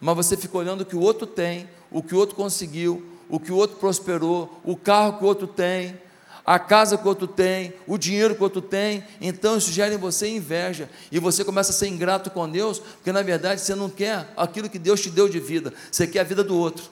mas 0.00 0.14
você 0.14 0.36
fica 0.36 0.56
olhando 0.56 0.82
o 0.82 0.86
que 0.86 0.94
o 0.94 1.00
outro 1.00 1.26
tem, 1.26 1.68
o 1.90 2.04
que 2.04 2.14
o 2.14 2.18
outro 2.18 2.36
conseguiu, 2.36 3.04
o 3.28 3.40
que 3.40 3.50
o 3.50 3.56
outro 3.56 3.78
prosperou, 3.78 4.60
o 4.62 4.76
carro 4.76 5.18
que 5.18 5.24
o 5.24 5.26
outro 5.26 5.48
tem, 5.48 6.00
a 6.44 6.58
casa 6.58 6.98
que 6.98 7.04
o 7.04 7.08
outro 7.08 7.26
tem, 7.26 7.72
o 7.86 7.96
dinheiro 7.96 8.34
que 8.34 8.40
o 8.40 8.44
outro 8.44 8.60
tem, 8.60 9.02
então 9.20 9.56
isso 9.56 9.72
gera 9.72 9.94
em 9.94 9.98
você 9.98 10.28
inveja, 10.28 10.90
e 11.10 11.18
você 11.18 11.44
começa 11.44 11.70
a 11.70 11.74
ser 11.74 11.88
ingrato 11.88 12.30
com 12.30 12.48
Deus, 12.48 12.78
porque 12.78 13.12
na 13.12 13.22
verdade 13.22 13.60
você 13.60 13.74
não 13.74 13.88
quer 13.88 14.30
aquilo 14.36 14.68
que 14.68 14.78
Deus 14.78 15.00
te 15.00 15.08
deu 15.08 15.28
de 15.28 15.40
vida, 15.40 15.72
você 15.90 16.06
quer 16.06 16.20
a 16.20 16.24
vida 16.24 16.44
do 16.44 16.56
outro. 16.56 16.90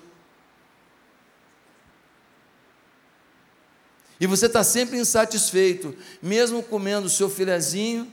E 4.18 4.26
você 4.26 4.46
está 4.46 4.62
sempre 4.62 4.98
insatisfeito, 4.98 5.94
mesmo 6.22 6.62
comendo 6.62 7.10
seu 7.10 7.28
filezinho, 7.28 8.10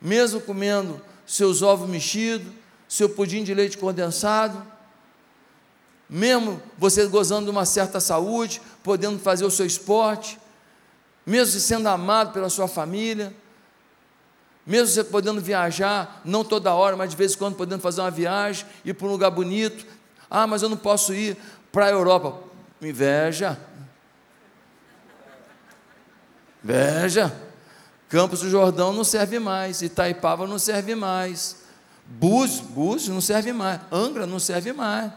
mesmo 0.00 0.40
comendo 0.40 1.02
seus 1.26 1.60
ovos 1.60 1.90
mexidos, 1.90 2.52
seu 2.88 3.08
pudim 3.08 3.42
de 3.42 3.52
leite 3.52 3.76
condensado, 3.76 4.64
mesmo 6.08 6.62
você 6.78 7.06
gozando 7.06 7.46
de 7.46 7.50
uma 7.50 7.64
certa 7.64 8.00
saúde, 8.00 8.60
podendo 8.82 9.18
fazer 9.18 9.44
o 9.44 9.50
seu 9.50 9.66
esporte, 9.66 10.38
mesmo 11.24 11.58
sendo 11.60 11.88
amado 11.88 12.32
pela 12.32 12.48
sua 12.48 12.68
família, 12.68 13.34
mesmo 14.66 14.88
você 14.88 15.04
podendo 15.04 15.40
viajar, 15.40 16.20
não 16.24 16.44
toda 16.44 16.74
hora, 16.74 16.96
mas 16.96 17.10
de 17.10 17.16
vez 17.16 17.34
em 17.34 17.38
quando 17.38 17.56
podendo 17.56 17.80
fazer 17.80 18.00
uma 18.00 18.10
viagem, 18.10 18.66
ir 18.84 18.94
para 18.94 19.06
um 19.06 19.10
lugar 19.10 19.30
bonito. 19.30 19.86
Ah, 20.28 20.46
mas 20.46 20.62
eu 20.62 20.68
não 20.68 20.76
posso 20.76 21.14
ir 21.14 21.36
para 21.70 21.86
a 21.86 21.90
Europa. 21.90 22.40
Inveja. 22.82 23.58
Inveja. 26.64 27.34
Campos 28.08 28.40
do 28.40 28.50
Jordão 28.50 28.92
não 28.92 29.04
serve 29.04 29.38
mais, 29.38 29.82
Itaipava 29.82 30.46
não 30.46 30.58
serve 30.58 30.94
mais, 30.94 31.56
Búzios, 32.06 32.60
Búzios 32.60 33.08
não 33.08 33.20
serve 33.20 33.52
mais, 33.52 33.80
Angra 33.90 34.26
não 34.26 34.38
serve 34.38 34.72
mais. 34.72 35.12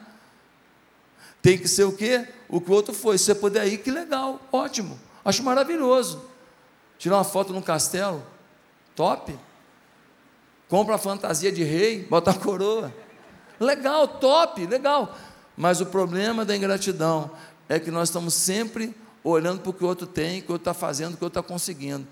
Tem 1.42 1.58
que 1.58 1.68
ser 1.68 1.86
o 1.86 1.92
quê? 1.92 2.28
O 2.48 2.60
que 2.60 2.70
o 2.70 2.74
outro 2.74 2.94
foi. 2.94 3.18
Se 3.18 3.26
você 3.26 3.36
puder 3.36 3.68
ir, 3.68 3.78
que 3.78 3.92
legal, 3.92 4.42
ótimo. 4.52 5.00
Acho 5.24 5.44
maravilhoso. 5.44 6.22
Tirar 6.98 7.18
uma 7.18 7.24
foto 7.24 7.54
num 7.54 7.62
castelo, 7.62 8.24
top. 8.96 9.38
Compra 10.68 10.96
a 10.96 10.98
fantasia 10.98 11.52
de 11.52 11.64
rei, 11.64 12.04
bota 12.04 12.32
a 12.32 12.34
coroa. 12.34 12.94
Legal, 13.60 14.08
top, 14.08 14.66
legal. 14.66 15.18
Mas 15.56 15.82
o 15.82 15.86
problema 15.86 16.46
da 16.46 16.56
ingratidão 16.56 17.32
é 17.68 17.80
que 17.80 17.92
nós 17.92 18.10
estamos 18.10 18.34
sempre 18.34 18.96
olhando 19.24 19.62
para 19.62 19.70
o 19.70 19.74
que 19.74 19.84
o 19.84 19.88
outro 19.88 20.08
tem, 20.08 20.40
o 20.40 20.44
que 20.44 20.50
o 20.50 20.54
outro 20.54 20.70
está 20.70 20.74
fazendo, 20.74 21.14
o 21.14 21.18
que 21.18 21.24
o 21.24 21.26
outro 21.26 21.40
está 21.40 21.54
conseguindo. 21.54 22.08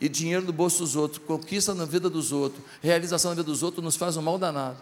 E 0.00 0.08
dinheiro 0.08 0.44
no 0.44 0.52
bolso 0.52 0.78
dos 0.80 0.96
outros, 0.96 1.22
conquista 1.26 1.74
na 1.74 1.84
vida 1.84 2.10
dos 2.10 2.32
outros, 2.32 2.62
realização 2.82 3.30
na 3.30 3.34
vida 3.34 3.44
dos 3.46 3.62
outros 3.62 3.82
nos 3.82 3.96
faz 3.96 4.16
um 4.16 4.22
mal 4.22 4.38
danado. 4.38 4.78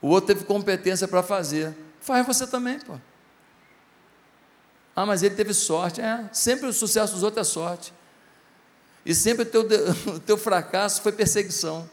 O 0.00 0.08
outro 0.08 0.28
teve 0.28 0.44
competência 0.44 1.08
para 1.08 1.22
fazer. 1.22 1.76
Faz 2.00 2.26
você 2.26 2.46
também, 2.46 2.78
pô. 2.78 2.94
Ah, 4.94 5.06
mas 5.06 5.22
ele 5.22 5.34
teve 5.34 5.52
sorte. 5.52 6.00
É, 6.00 6.28
sempre 6.32 6.66
o 6.66 6.72
sucesso 6.72 7.14
dos 7.14 7.22
outros 7.22 7.46
é 7.46 7.50
sorte. 7.50 7.92
E 9.04 9.14
sempre 9.14 9.42
o 9.42 9.46
teu, 9.46 9.62
o 10.14 10.20
teu 10.20 10.36
fracasso 10.36 11.02
foi 11.02 11.12
perseguição. 11.12 11.88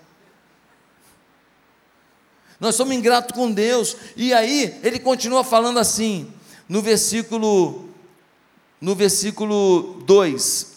Nós 2.60 2.76
somos 2.76 2.96
ingratos 2.96 3.36
com 3.36 3.52
Deus. 3.52 3.98
E 4.16 4.34
aí, 4.34 4.80
ele 4.84 5.00
continua 5.00 5.44
falando 5.44 5.80
assim, 5.80 6.32
no 6.70 6.82
versículo, 6.82 7.90
no 8.80 8.96
versículo 8.96 10.02
2. 10.06 10.76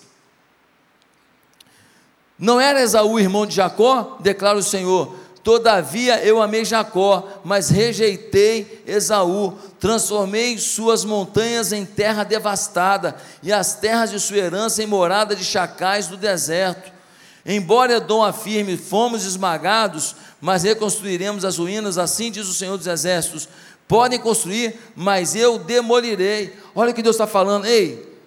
Não 2.39 2.61
era 2.61 2.81
Esaú 2.81 3.19
irmão 3.19 3.47
de 3.47 3.57
Jacó? 3.57 4.17
Declara 4.21 4.59
o 4.59 4.63
Senhor 4.63 5.18
Todavia 5.49 6.23
eu 6.23 6.43
amei 6.43 6.63
Jacó, 6.63 7.41
mas 7.43 7.71
rejeitei 7.71 8.83
Esaú, 8.87 9.57
transformei 9.81 10.59
suas 10.59 11.07
montanhas 11.07 11.73
em 11.73 11.87
terra 11.87 12.23
devastada, 12.23 13.17
e 13.43 13.51
as 13.51 13.73
terras 13.73 14.11
de 14.11 14.21
sua 14.21 14.37
herança 14.37 14.83
em 14.83 14.87
morada 14.87 15.35
de 15.35 15.43
chacais 15.43 16.07
do 16.07 16.19
deserto. 16.19 16.93
Embora 17.47 17.97
Edom 17.97 18.23
afirme, 18.23 18.77
fomos 18.77 19.25
esmagados, 19.25 20.17
mas 20.39 20.65
reconstruiremos 20.65 21.47
as 21.47 21.57
ruínas, 21.57 21.97
assim 21.97 22.31
diz 22.31 22.47
o 22.47 22.53
Senhor 22.53 22.77
dos 22.77 22.87
Exércitos. 22.87 23.49
Podem 23.89 24.19
construir, 24.19 24.79
mas 24.95 25.35
eu 25.35 25.59
demolirei. 25.59 26.55
Olha 26.75 26.91
o 26.91 26.95
que 26.95 27.01
Deus 27.01 27.17
está 27.17 27.27
falando, 27.27 27.65
ei, 27.65 28.18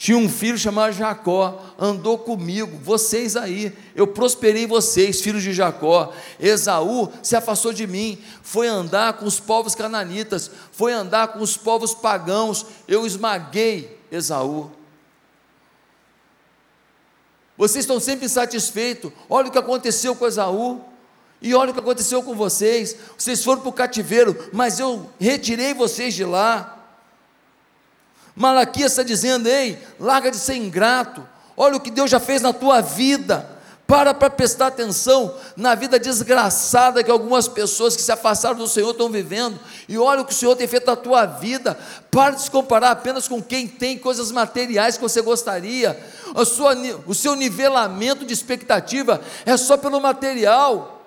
tinha 0.00 0.16
um 0.16 0.30
filho 0.30 0.56
chamado 0.56 0.94
Jacó, 0.94 1.62
andou 1.78 2.16
comigo, 2.16 2.78
vocês 2.82 3.36
aí, 3.36 3.70
eu 3.94 4.06
prosperei 4.06 4.66
vocês, 4.66 5.20
filhos 5.20 5.42
de 5.42 5.52
Jacó. 5.52 6.10
Esaú 6.38 7.12
se 7.22 7.36
afastou 7.36 7.70
de 7.70 7.86
mim, 7.86 8.18
foi 8.42 8.66
andar 8.66 9.12
com 9.18 9.26
os 9.26 9.38
povos 9.38 9.74
cananitas, 9.74 10.50
foi 10.72 10.94
andar 10.94 11.28
com 11.28 11.40
os 11.40 11.54
povos 11.58 11.92
pagãos, 11.92 12.64
eu 12.88 13.04
esmaguei 13.04 14.00
Esaú. 14.10 14.70
Vocês 17.58 17.84
estão 17.84 18.00
sempre 18.00 18.24
insatisfeitos. 18.24 19.12
Olha 19.28 19.48
o 19.48 19.52
que 19.52 19.58
aconteceu 19.58 20.16
com 20.16 20.26
Esaú. 20.26 20.80
E 21.42 21.54
olha 21.54 21.72
o 21.72 21.74
que 21.74 21.80
aconteceu 21.80 22.22
com 22.22 22.34
vocês. 22.34 22.96
Vocês 23.18 23.44
foram 23.44 23.60
para 23.60 23.68
o 23.68 23.74
cativeiro, 23.74 24.48
mas 24.50 24.80
eu 24.80 25.10
retirei 25.20 25.74
vocês 25.74 26.14
de 26.14 26.24
lá. 26.24 26.79
Malaquias 28.40 28.92
está 28.92 29.02
dizendo: 29.02 29.46
ei, 29.50 29.78
larga 29.98 30.30
de 30.30 30.38
ser 30.38 30.54
ingrato. 30.54 31.28
Olha 31.54 31.76
o 31.76 31.80
que 31.80 31.90
Deus 31.90 32.10
já 32.10 32.18
fez 32.18 32.40
na 32.40 32.54
tua 32.54 32.80
vida. 32.80 33.60
Para 33.86 34.14
para 34.14 34.30
prestar 34.30 34.68
atenção 34.68 35.34
na 35.54 35.74
vida 35.74 35.98
desgraçada 35.98 37.04
que 37.04 37.10
algumas 37.10 37.48
pessoas 37.48 37.94
que 37.94 38.00
se 38.00 38.10
afastaram 38.10 38.56
do 38.56 38.66
Senhor 38.66 38.92
estão 38.92 39.10
vivendo. 39.10 39.60
E 39.86 39.98
olha 39.98 40.22
o 40.22 40.24
que 40.24 40.32
o 40.32 40.34
Senhor 40.34 40.56
tem 40.56 40.66
feito 40.66 40.86
na 40.86 40.96
tua 40.96 41.26
vida. 41.26 41.76
Para 42.10 42.30
de 42.30 42.40
se 42.40 42.50
comparar 42.50 42.92
apenas 42.92 43.28
com 43.28 43.42
quem 43.42 43.68
tem 43.68 43.98
coisas 43.98 44.32
materiais 44.32 44.96
que 44.96 45.02
você 45.02 45.20
gostaria. 45.20 46.00
Sua, 46.46 46.74
o 47.06 47.14
seu 47.14 47.36
nivelamento 47.36 48.24
de 48.24 48.32
expectativa 48.32 49.20
é 49.44 49.54
só 49.58 49.76
pelo 49.76 50.00
material. 50.00 51.04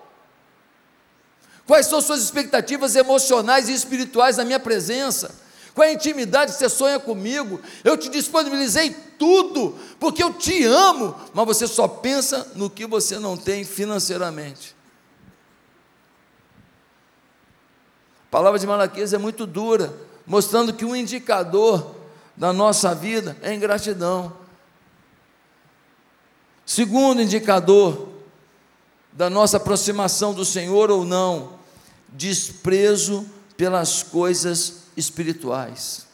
Quais 1.66 1.88
são 1.88 2.00
suas 2.00 2.22
expectativas 2.22 2.96
emocionais 2.96 3.70
e 3.70 3.74
espirituais 3.74 4.38
na 4.38 4.46
minha 4.46 4.60
presença? 4.60 5.42
Qual 5.74 5.88
é 5.88 5.92
a 5.92 5.94
intimidade 5.94 6.51
que 6.51 6.60
você 6.60 6.70
sonha 6.70 7.00
comigo? 7.00 7.60
Eu 7.84 7.98
te 7.98 8.08
disponibilizei 8.10 8.92
tudo, 9.18 9.75
porque 10.00 10.22
eu 10.22 10.32
te 10.32 10.63
amo, 10.65 11.15
mas 11.34 11.46
você 11.46 11.65
só 11.65 11.88
pensa 11.88 12.51
no 12.56 12.70
que 12.70 12.86
você 12.86 13.18
não 13.18 13.36
tem 13.36 13.63
financeiramente. 13.63 14.75
A 18.27 18.32
palavra 18.32 18.60
de 18.60 18.68
Malaquias 18.68 19.13
é 19.13 19.18
muito 19.18 19.48
dura, 19.48 19.94
mostrando 20.27 20.74
que 20.74 20.86
um 20.86 20.96
indicador 20.96 21.96
da 22.38 22.53
nossa 22.53 22.94
vida 22.94 23.36
é 23.42 23.53
ingratidão. 23.53 24.36
Segundo 26.65 27.22
indicador 27.22 28.10
da 29.12 29.30
nossa 29.30 29.58
aproximação 29.58 30.34
do 30.34 30.46
Senhor 30.46 30.92
ou 30.92 31.03
não, 31.03 31.60
desprezo 32.10 33.25
pelas 33.58 34.03
coisas 34.03 34.83
espirituais. 34.95 36.07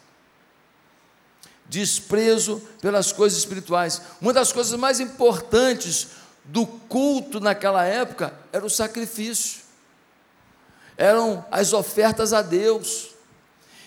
Desprezo 1.68 2.62
pelas 2.82 3.12
coisas 3.12 3.38
espirituais. 3.38 4.02
Uma 4.20 4.34
das 4.34 4.52
coisas 4.52 4.78
mais 4.80 5.00
importantes 5.00 6.08
do 6.46 6.66
culto 6.66 7.40
naquela 7.40 7.86
época 7.86 8.34
era 8.52 8.66
o 8.66 8.70
sacrifício, 8.70 9.62
eram 10.98 11.46
as 11.52 11.74
ofertas 11.74 12.34
a 12.34 12.42
Deus. 12.42 13.10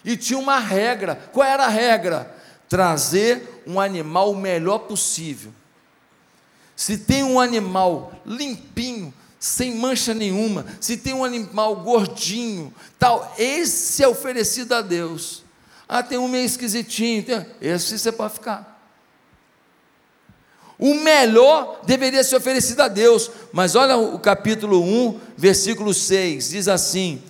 E 0.05 0.17
tinha 0.17 0.39
uma 0.39 0.59
regra: 0.59 1.17
qual 1.33 1.47
era 1.47 1.67
a 1.67 1.69
regra? 1.69 2.35
Trazer 2.69 3.63
um 3.67 3.79
animal 3.79 4.33
o 4.33 4.37
melhor 4.37 4.79
possível. 4.81 5.53
Se 6.75 6.99
tem 6.99 7.23
um 7.23 7.39
animal 7.39 8.13
limpinho, 8.25 9.13
sem 9.43 9.75
mancha 9.75 10.15
nenhuma, 10.15 10.65
se 10.81 10.97
tem 10.97 11.13
um 11.13 11.25
animal 11.25 11.75
gordinho, 11.75 12.73
tal, 12.97 13.35
esse 13.37 14.01
é 14.01 14.07
oferecido 14.07 14.73
a 14.73 14.81
Deus. 14.81 15.43
Ah, 15.89 16.01
tem 16.01 16.17
um 16.17 16.29
meio 16.29 16.47
esquisitinho, 16.47 17.25
tem, 17.25 17.45
esse 17.61 17.99
você 17.99 18.13
pode 18.13 18.35
ficar. 18.35 18.81
O 20.79 20.95
melhor 20.95 21.81
deveria 21.85 22.23
ser 22.23 22.37
oferecido 22.37 22.83
a 22.83 22.89
Deus, 22.89 23.33
mas 23.53 23.75
olha 23.75 23.97
o 23.97 24.17
capítulo 24.17 24.81
1, 24.81 25.21
versículo 25.37 25.93
6, 25.93 26.51
diz 26.51 26.69
assim: 26.69 27.21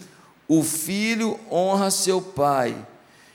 O 0.47 0.63
filho 0.63 1.41
honra 1.51 1.91
seu 1.91 2.21
pai, 2.21 2.77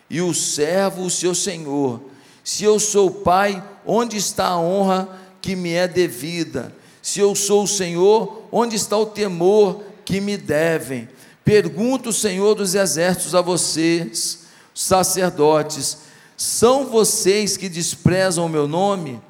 e 0.08 0.22
o 0.22 0.36
servo 0.36 1.06
o 1.06 1.10
seu 1.10 1.34
senhor. 1.34 2.00
Se 2.44 2.64
eu 2.64 2.80
sou 2.80 3.10
pai, 3.10 3.64
onde 3.84 4.18
está 4.18 4.50
a 4.50 4.60
honra 4.60 5.10
que 5.42 5.56
me 5.56 5.74
é 5.74 5.88
devida? 5.88 6.77
Se 7.08 7.22
eu 7.22 7.34
sou 7.36 7.64
o 7.64 7.68
Senhor, 7.68 8.44
onde 8.52 8.76
está 8.76 8.98
o 8.98 9.06
temor 9.06 9.82
que 10.04 10.20
me 10.20 10.36
devem? 10.36 11.08
Pergunto, 11.42 12.12
Senhor 12.12 12.54
dos 12.54 12.76
exércitos, 12.76 13.34
a 13.34 13.40
vocês, 13.40 14.40
sacerdotes: 14.76 16.00
são 16.36 16.88
vocês 16.88 17.56
que 17.56 17.70
desprezam 17.70 18.46
o 18.46 18.50
meu 18.50 18.68
nome? 18.68 19.22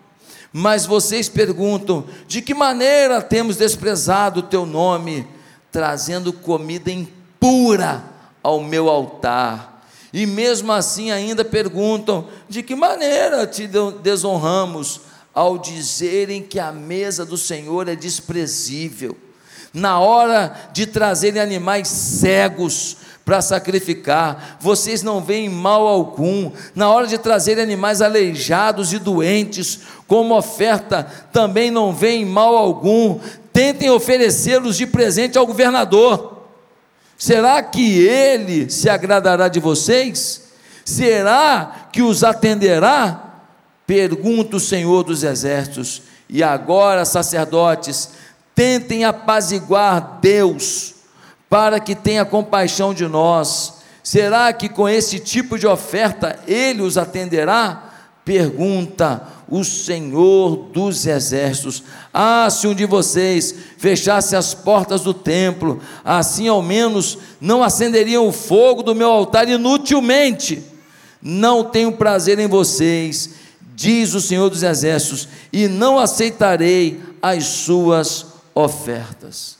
Mas 0.51 0.87
vocês 0.87 1.29
perguntam: 1.29 2.05
de 2.27 2.41
que 2.41 2.55
maneira 2.55 3.21
temos 3.21 3.57
desprezado 3.57 4.39
o 4.39 4.43
teu 4.43 4.65
nome, 4.65 5.27
trazendo 5.71 6.33
comida 6.33 6.89
impura 6.89 8.03
ao 8.41 8.59
meu 8.59 8.89
altar? 8.89 9.85
E 10.11 10.25
mesmo 10.25 10.71
assim 10.71 11.11
ainda 11.11 11.45
perguntam: 11.45 12.27
de 12.49 12.63
que 12.63 12.75
maneira 12.75 13.45
te 13.45 13.69
desonramos? 14.01 15.01
Ao 15.37 15.59
dizerem 15.59 16.41
que 16.41 16.59
a 16.59 16.71
mesa 16.71 17.23
do 17.23 17.37
Senhor 17.37 17.87
é 17.87 17.95
desprezível. 17.95 19.15
Na 19.71 19.99
hora 19.99 20.51
de 20.73 20.87
trazerem 20.87 21.39
animais 21.39 21.87
cegos 21.87 22.97
para 23.23 23.39
sacrificar, 23.39 24.57
vocês 24.59 25.03
não 25.03 25.21
veem 25.21 25.47
mal 25.47 25.85
algum. 25.85 26.51
Na 26.73 26.89
hora 26.89 27.05
de 27.05 27.19
trazerem 27.19 27.63
animais 27.63 28.01
aleijados 28.01 28.91
e 28.91 28.97
doentes, 28.97 29.81
como 30.07 30.35
oferta, 30.35 31.03
também 31.31 31.69
não 31.69 31.93
veem 31.93 32.25
mal 32.25 32.57
algum. 32.57 33.19
Tentem 33.53 33.91
oferecê-los 33.91 34.75
de 34.75 34.87
presente 34.87 35.37
ao 35.37 35.45
governador. 35.45 36.47
Será 37.15 37.61
que 37.61 37.99
ele 37.99 38.71
se 38.71 38.89
agradará 38.89 39.47
de 39.49 39.59
vocês? 39.59 40.47
Será 40.83 41.89
que 41.93 42.01
os 42.01 42.23
atenderá? 42.23 43.26
Pergunta 43.87 44.57
o 44.57 44.59
Senhor 44.59 45.01
dos 45.01 45.23
Exércitos, 45.23 46.01
e 46.29 46.43
agora, 46.43 47.05
sacerdotes, 47.05 48.09
tentem 48.53 49.05
apaziguar 49.05 50.19
Deus, 50.21 50.93
para 51.49 51.79
que 51.79 51.95
tenha 51.95 52.25
compaixão 52.25 52.93
de 52.93 53.07
nós. 53.07 53.75
Será 54.03 54.51
que 54.51 54.67
com 54.67 54.89
esse 54.89 55.19
tipo 55.19 55.57
de 55.57 55.65
oferta 55.65 56.37
ele 56.45 56.81
os 56.81 56.97
atenderá? 56.97 57.93
Pergunta 58.25 59.25
o 59.49 59.63
Senhor 59.63 60.69
dos 60.73 61.05
Exércitos. 61.05 61.81
Ah, 62.13 62.49
se 62.49 62.67
um 62.67 62.75
de 62.75 62.85
vocês 62.85 63.55
fechasse 63.77 64.35
as 64.35 64.53
portas 64.53 64.99
do 64.99 65.13
templo, 65.13 65.81
assim 66.03 66.49
ao 66.49 66.61
menos 66.61 67.17
não 67.39 67.63
acenderiam 67.63 68.27
o 68.27 68.33
fogo 68.33 68.83
do 68.83 68.93
meu 68.93 69.09
altar 69.09 69.47
inutilmente. 69.47 70.61
Não 71.21 71.63
tenho 71.63 71.93
prazer 71.93 72.37
em 72.37 72.47
vocês 72.47 73.36
diz 73.77 74.15
o 74.15 74.19
Senhor 74.19 74.49
dos 74.49 74.63
Exércitos, 74.63 75.29
e 75.53 75.67
não 75.67 75.99
aceitarei 75.99 76.99
as 77.21 77.45
suas 77.45 78.25
ofertas. 78.55 79.59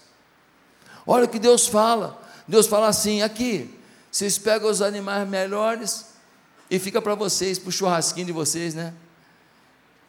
Olha 1.05 1.25
o 1.25 1.27
que 1.27 1.37
Deus 1.37 1.67
fala. 1.67 2.19
Deus 2.47 2.65
fala 2.65 2.87
assim: 2.87 3.21
aqui, 3.21 3.69
vocês 4.11 4.39
pegam 4.39 4.71
os 4.71 4.81
animais 4.81 5.29
melhores 5.29 6.07
e 6.67 6.79
fica 6.79 6.99
para 6.99 7.13
vocês, 7.13 7.59
para 7.59 7.69
o 7.69 7.71
churrasquinho 7.71 8.25
de 8.25 8.31
vocês, 8.31 8.73
né? 8.73 8.91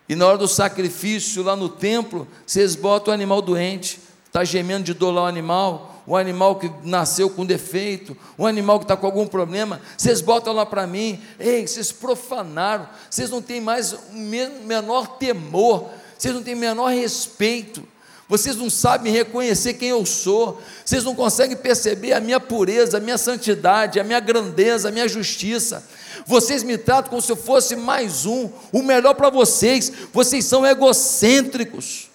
E 0.09 0.17
na 0.17 0.27
hora 0.27 0.39
do 0.39 0.49
sacrifício 0.49 1.43
lá 1.43 1.55
no 1.55 1.69
templo, 1.69 2.27
vocês 2.47 2.75
botam 2.75 3.13
o 3.13 3.15
animal 3.15 3.43
doente, 3.43 4.01
está 4.25 4.43
gemendo 4.43 4.85
de 4.85 4.95
dor 4.95 5.11
lá 5.11 5.25
o 5.25 5.27
animal, 5.27 5.98
o 6.09 6.17
animal 6.17 6.57
que 6.57 6.73
nasceu 6.83 7.29
com 7.29 7.45
defeito, 7.45 8.17
o 8.39 8.47
animal 8.47 8.79
que 8.79 8.85
está 8.85 8.97
com 8.97 9.05
algum 9.05 9.27
problema, 9.27 9.79
vocês 9.95 10.23
botam 10.23 10.55
lá 10.55 10.65
para 10.65 10.87
mim, 10.87 11.21
ei, 11.39 11.67
vocês 11.67 11.93
profanaram, 11.93 12.89
vocês 13.11 13.29
não 13.29 13.43
têm 13.43 13.61
mais 13.61 13.93
o 13.93 13.99
menor 14.15 15.19
temor, 15.19 15.91
vocês 16.17 16.35
não 16.35 16.43
têm 16.43 16.55
menor 16.55 16.87
respeito, 16.87 17.87
vocês 18.27 18.57
não 18.57 18.71
sabem 18.71 19.13
reconhecer 19.13 19.75
quem 19.75 19.91
eu 19.91 20.07
sou, 20.07 20.59
vocês 20.83 21.05
não 21.05 21.15
conseguem 21.15 21.59
perceber 21.59 22.15
a 22.15 22.21
minha 22.21 22.41
pureza, 22.41 22.97
a 22.97 23.01
minha 23.01 23.19
santidade, 23.19 24.01
a 24.01 24.05
minha 24.05 24.21
grandeza, 24.21 24.89
a 24.89 24.93
minha 24.93 25.09
justiça. 25.09 25.87
Vocês 26.27 26.63
me 26.63 26.79
tratam 26.79 27.11
como 27.11 27.21
se 27.21 27.31
eu 27.31 27.37
fosse 27.37 27.77
mais 27.77 28.25
um, 28.25 28.49
o 28.73 28.83
melhor 28.83 29.13
para 29.13 29.29
vocês, 29.29 29.93
vocês 30.11 30.47
são 30.47 30.65
egocêntricos. 30.65 32.08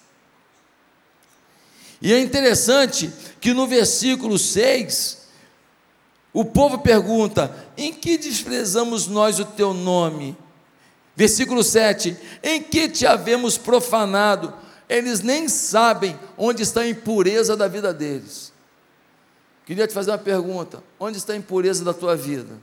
E 2.04 2.12
é 2.12 2.20
interessante 2.20 3.10
que 3.40 3.54
no 3.54 3.66
versículo 3.66 4.38
6, 4.38 5.26
o 6.34 6.44
povo 6.44 6.80
pergunta: 6.80 7.50
em 7.78 7.94
que 7.94 8.18
desprezamos 8.18 9.06
nós 9.06 9.38
o 9.38 9.44
teu 9.46 9.72
nome? 9.72 10.36
Versículo 11.16 11.64
7: 11.64 12.14
em 12.42 12.62
que 12.62 12.90
te 12.90 13.06
havemos 13.06 13.56
profanado? 13.56 14.52
Eles 14.86 15.22
nem 15.22 15.48
sabem 15.48 16.20
onde 16.36 16.62
está 16.62 16.82
a 16.82 16.88
impureza 16.88 17.56
da 17.56 17.66
vida 17.66 17.90
deles. 17.94 18.52
Queria 19.64 19.86
te 19.86 19.94
fazer 19.94 20.10
uma 20.10 20.18
pergunta: 20.18 20.84
onde 21.00 21.16
está 21.16 21.32
a 21.32 21.36
impureza 21.36 21.82
da 21.82 21.94
tua 21.94 22.14
vida? 22.14 22.60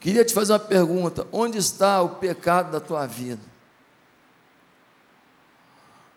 Queria 0.00 0.24
te 0.24 0.32
fazer 0.32 0.54
uma 0.54 0.58
pergunta: 0.60 1.26
onde 1.30 1.58
está 1.58 2.00
o 2.00 2.08
pecado 2.08 2.72
da 2.72 2.80
tua 2.80 3.04
vida? 3.04 3.49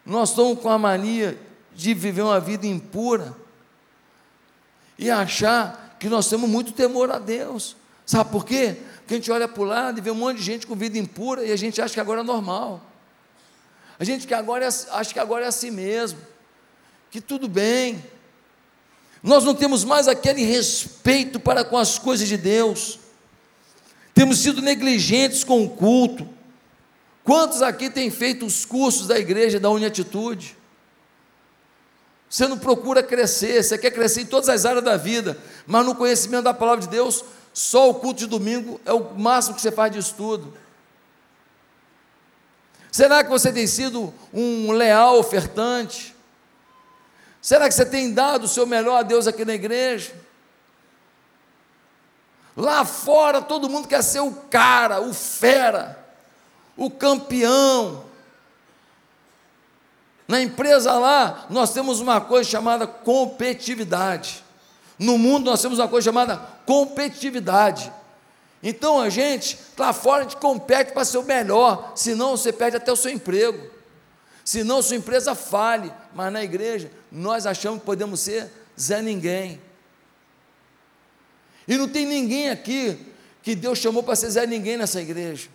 Nós 0.05 0.29
estamos 0.29 0.59
com 0.59 0.69
a 0.69 0.77
mania 0.77 1.39
de 1.73 1.93
viver 1.93 2.21
uma 2.21 2.39
vida 2.39 2.67
impura 2.67 3.35
e 4.97 5.09
achar 5.09 5.97
que 5.99 6.09
nós 6.09 6.29
temos 6.29 6.49
muito 6.49 6.71
temor 6.73 7.09
a 7.09 7.19
Deus. 7.19 7.75
Sabe 8.05 8.29
por 8.31 8.45
quê? 8.45 8.77
Porque 8.99 9.13
a 9.13 9.17
gente 9.17 9.31
olha 9.31 9.47
para 9.47 9.61
o 9.61 9.65
lado 9.65 9.97
e 9.97 10.01
vê 10.01 10.11
um 10.11 10.15
monte 10.15 10.37
de 10.37 10.43
gente 10.43 10.67
com 10.67 10.75
vida 10.75 10.97
impura 10.97 11.43
e 11.45 11.51
a 11.51 11.55
gente 11.55 11.81
acha 11.81 11.93
que 11.93 11.99
agora 11.99 12.21
é 12.21 12.23
normal. 12.23 12.81
A 13.99 14.03
gente 14.03 14.27
que 14.27 14.33
agora 14.33 14.65
é, 14.65 14.67
acha 14.67 15.13
que 15.13 15.19
agora 15.19 15.45
é 15.45 15.47
assim 15.47 15.71
mesmo, 15.71 16.19
que 17.09 17.21
tudo 17.21 17.47
bem. 17.47 18.03
Nós 19.21 19.45
não 19.45 19.55
temos 19.55 19.85
mais 19.85 20.07
aquele 20.07 20.43
respeito 20.43 21.39
para 21.39 21.63
com 21.63 21.77
as 21.77 21.97
coisas 21.97 22.27
de 22.27 22.35
Deus. 22.35 22.99
Temos 24.13 24.39
sido 24.39 24.61
negligentes 24.61 25.43
com 25.43 25.63
o 25.63 25.69
culto. 25.69 26.27
Quantos 27.23 27.61
aqui 27.61 27.89
têm 27.89 28.11
feito 28.11 28.45
os 28.45 28.65
cursos 28.65 29.07
da 29.07 29.17
igreja 29.17 29.59
da 29.59 29.69
Uniatitude? 29.69 30.57
Você 32.29 32.47
não 32.47 32.57
procura 32.57 33.03
crescer, 33.03 33.63
você 33.63 33.77
quer 33.77 33.91
crescer 33.91 34.21
em 34.21 34.25
todas 34.25 34.49
as 34.49 34.65
áreas 34.65 34.83
da 34.83 34.97
vida, 34.97 35.37
mas 35.65 35.85
no 35.85 35.95
conhecimento 35.95 36.43
da 36.43 36.53
palavra 36.53 36.81
de 36.81 36.89
Deus, 36.89 37.23
só 37.53 37.89
o 37.89 37.95
culto 37.95 38.19
de 38.21 38.27
domingo 38.27 38.81
é 38.83 38.91
o 38.91 39.13
máximo 39.17 39.55
que 39.55 39.61
você 39.61 39.71
faz 39.71 39.91
de 39.91 39.99
estudo. 39.99 40.53
Será 42.91 43.23
que 43.23 43.29
você 43.29 43.51
tem 43.51 43.67
sido 43.67 44.13
um 44.33 44.71
leal 44.71 45.17
ofertante? 45.17 46.15
Será 47.41 47.67
que 47.67 47.73
você 47.73 47.85
tem 47.85 48.13
dado 48.13 48.45
o 48.45 48.47
seu 48.47 48.65
melhor 48.65 48.99
a 48.99 49.03
Deus 49.03 49.27
aqui 49.27 49.45
na 49.45 49.53
igreja? 49.53 50.13
Lá 52.55 52.85
fora 52.85 53.41
todo 53.41 53.69
mundo 53.69 53.87
quer 53.87 54.03
ser 54.03 54.19
o 54.19 54.31
cara, 54.31 55.01
o 55.01 55.13
fera, 55.13 56.02
o 56.75 56.89
campeão, 56.89 58.03
na 60.27 60.41
empresa 60.41 60.93
lá, 60.93 61.45
nós 61.49 61.71
temos 61.73 61.99
uma 61.99 62.19
coisa 62.21 62.49
chamada 62.49 62.87
competitividade. 62.87 64.43
No 64.97 65.17
mundo, 65.17 65.45
nós 65.45 65.61
temos 65.61 65.79
uma 65.79 65.87
coisa 65.87 66.05
chamada 66.05 66.37
competitividade. 66.65 67.91
Então 68.61 68.99
a 68.99 69.09
gente, 69.09 69.59
lá 69.77 69.91
fora, 69.91 70.21
a 70.21 70.23
gente 70.23 70.37
compete 70.37 70.93
para 70.93 71.03
ser 71.03 71.17
o 71.17 71.23
melhor, 71.23 71.91
senão 71.95 72.37
você 72.37 72.53
perde 72.53 72.77
até 72.77 72.91
o 72.91 72.95
seu 72.95 73.11
emprego. 73.11 73.69
Senão 74.43 74.81
sua 74.81 74.95
empresa 74.95 75.35
fale. 75.35 75.91
Mas 76.13 76.31
na 76.31 76.43
igreja, 76.43 76.91
nós 77.11 77.45
achamos 77.45 77.79
que 77.79 77.85
podemos 77.85 78.19
ser 78.19 78.51
Zé 78.79 79.01
Ninguém. 79.01 79.61
E 81.67 81.77
não 81.77 81.87
tem 81.87 82.05
ninguém 82.05 82.49
aqui 82.49 82.97
que 83.41 83.55
Deus 83.55 83.79
chamou 83.79 84.03
para 84.03 84.15
ser 84.15 84.29
Zé 84.29 84.45
Ninguém 84.45 84.77
nessa 84.77 85.01
igreja. 85.01 85.49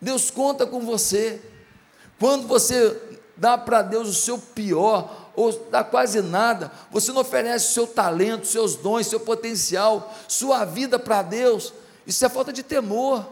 Deus 0.00 0.30
conta 0.30 0.66
com 0.66 0.80
você. 0.80 1.40
Quando 2.18 2.46
você 2.46 3.00
dá 3.36 3.58
para 3.58 3.82
Deus 3.82 4.08
o 4.08 4.14
seu 4.14 4.38
pior, 4.38 5.30
ou 5.34 5.52
dá 5.70 5.84
quase 5.84 6.22
nada, 6.22 6.72
você 6.90 7.12
não 7.12 7.20
oferece 7.20 7.66
o 7.66 7.72
seu 7.72 7.86
talento, 7.86 8.46
seus 8.46 8.74
dons, 8.74 9.06
seu 9.06 9.20
potencial, 9.20 10.14
sua 10.26 10.64
vida 10.64 10.98
para 10.98 11.20
Deus, 11.20 11.74
isso 12.06 12.24
é 12.24 12.28
falta 12.28 12.52
de 12.52 12.62
temor. 12.62 13.24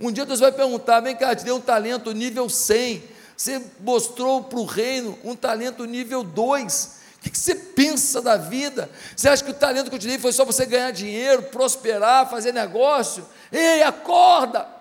Um 0.00 0.10
dia 0.10 0.24
Deus 0.24 0.40
vai 0.40 0.52
perguntar: 0.52 1.00
vem 1.00 1.14
cá, 1.14 1.34
te 1.34 1.44
dei 1.44 1.52
um 1.52 1.60
talento 1.60 2.12
nível 2.12 2.48
100, 2.48 3.02
você 3.36 3.62
mostrou 3.80 4.44
para 4.44 4.58
o 4.58 4.64
reino 4.64 5.18
um 5.22 5.36
talento 5.36 5.84
nível 5.84 6.22
2. 6.22 6.98
O 7.16 7.20
que, 7.20 7.30
que 7.30 7.38
você 7.38 7.54
pensa 7.54 8.22
da 8.22 8.36
vida? 8.36 8.88
Você 9.14 9.28
acha 9.28 9.42
que 9.44 9.50
o 9.50 9.54
talento 9.54 9.90
que 9.90 9.96
eu 9.96 9.98
te 9.98 10.06
dei 10.06 10.18
foi 10.18 10.32
só 10.32 10.44
você 10.44 10.64
ganhar 10.64 10.92
dinheiro, 10.92 11.42
prosperar, 11.44 12.30
fazer 12.30 12.52
negócio? 12.52 13.26
Ei, 13.50 13.82
acorda! 13.82 14.77